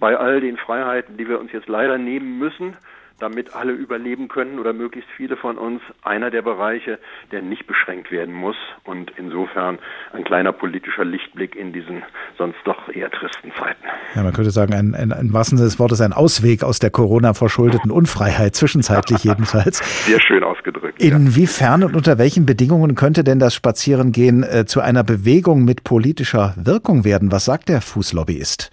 [0.00, 2.76] bei all den Freiheiten, die wir uns jetzt leider nehmen müssen,
[3.22, 6.98] damit alle überleben können oder möglichst viele von uns einer der Bereiche,
[7.30, 9.78] der nicht beschränkt werden muss und insofern
[10.12, 12.02] ein kleiner politischer Lichtblick in diesen
[12.36, 13.84] sonst doch eher tristen Zeiten.
[14.16, 16.90] Ja, man könnte sagen, ein, ein, ein wahrsten Sinne des Wortes ein Ausweg aus der
[16.90, 19.78] Corona verschuldeten Unfreiheit, zwischenzeitlich jedenfalls.
[20.04, 21.00] Sehr schön ausgedrückt.
[21.00, 26.54] Inwiefern und unter welchen Bedingungen könnte denn das Spazierengehen äh, zu einer Bewegung mit politischer
[26.56, 27.30] Wirkung werden?
[27.30, 28.70] Was sagt der Fußlobbyist?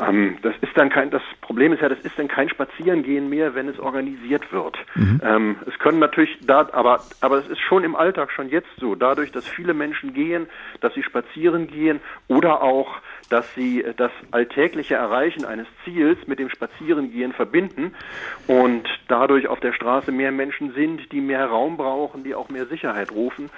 [0.00, 3.54] Ähm, das ist dann kein, das Problem ist ja, das ist dann kein Spazierengehen mehr,
[3.54, 4.76] wenn es organisiert wird.
[4.94, 5.20] Mhm.
[5.24, 8.94] Ähm, es können natürlich da, aber, aber es ist schon im Alltag schon jetzt so,
[8.94, 10.46] dadurch, dass viele Menschen gehen,
[10.80, 13.00] dass sie spazieren gehen oder auch
[13.32, 17.94] dass sie das alltägliche Erreichen eines Ziels mit dem Spazierengehen verbinden
[18.46, 22.66] und dadurch auf der Straße mehr Menschen sind, die mehr Raum brauchen, die auch mehr
[22.66, 23.48] Sicherheit rufen,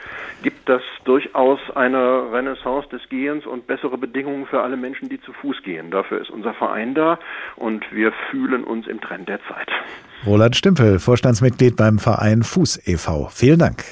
[0.45, 5.32] gibt das durchaus eine Renaissance des Gehens und bessere Bedingungen für alle Menschen, die zu
[5.32, 5.91] Fuß gehen.
[5.91, 7.18] Dafür ist unser Verein da
[7.57, 9.68] und wir fühlen uns im Trend der Zeit.
[10.26, 13.28] Roland Stimpel, Vorstandsmitglied beim Verein Fuß e.V.
[13.32, 13.85] Vielen Dank.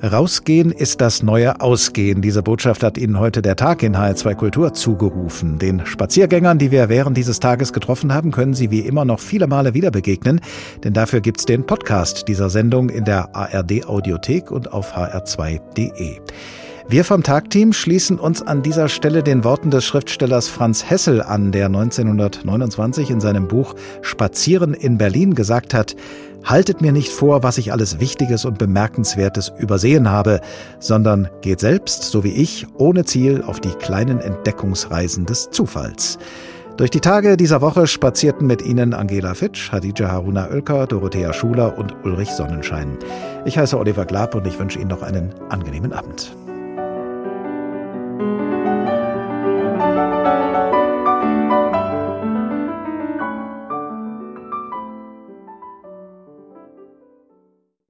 [0.00, 2.22] Rausgehen ist das neue Ausgehen.
[2.22, 5.58] Diese Botschaft hat Ihnen heute der Tag in HR2 Kultur zugerufen.
[5.58, 9.48] Den Spaziergängern, die wir während dieses Tages getroffen haben, können Sie wie immer noch viele
[9.48, 10.40] Male wieder begegnen,
[10.84, 16.20] denn dafür gibt's den Podcast dieser Sendung in der ARD Audiothek und auf hr2.de.
[16.90, 21.52] Wir vom Tagteam schließen uns an dieser Stelle den Worten des Schriftstellers Franz Hessel an,
[21.52, 25.96] der 1929 in seinem Buch Spazieren in Berlin gesagt hat,
[26.48, 30.40] Haltet mir nicht vor, was ich alles Wichtiges und Bemerkenswertes übersehen habe,
[30.80, 36.18] sondern geht selbst, so wie ich, ohne Ziel auf die kleinen Entdeckungsreisen des Zufalls.
[36.78, 41.76] Durch die Tage dieser Woche spazierten mit Ihnen Angela Fitsch, Hadija Haruna Oelker, Dorothea Schuler
[41.76, 42.96] und Ulrich Sonnenschein.
[43.44, 46.34] Ich heiße Oliver Glab und ich wünsche Ihnen noch einen angenehmen Abend.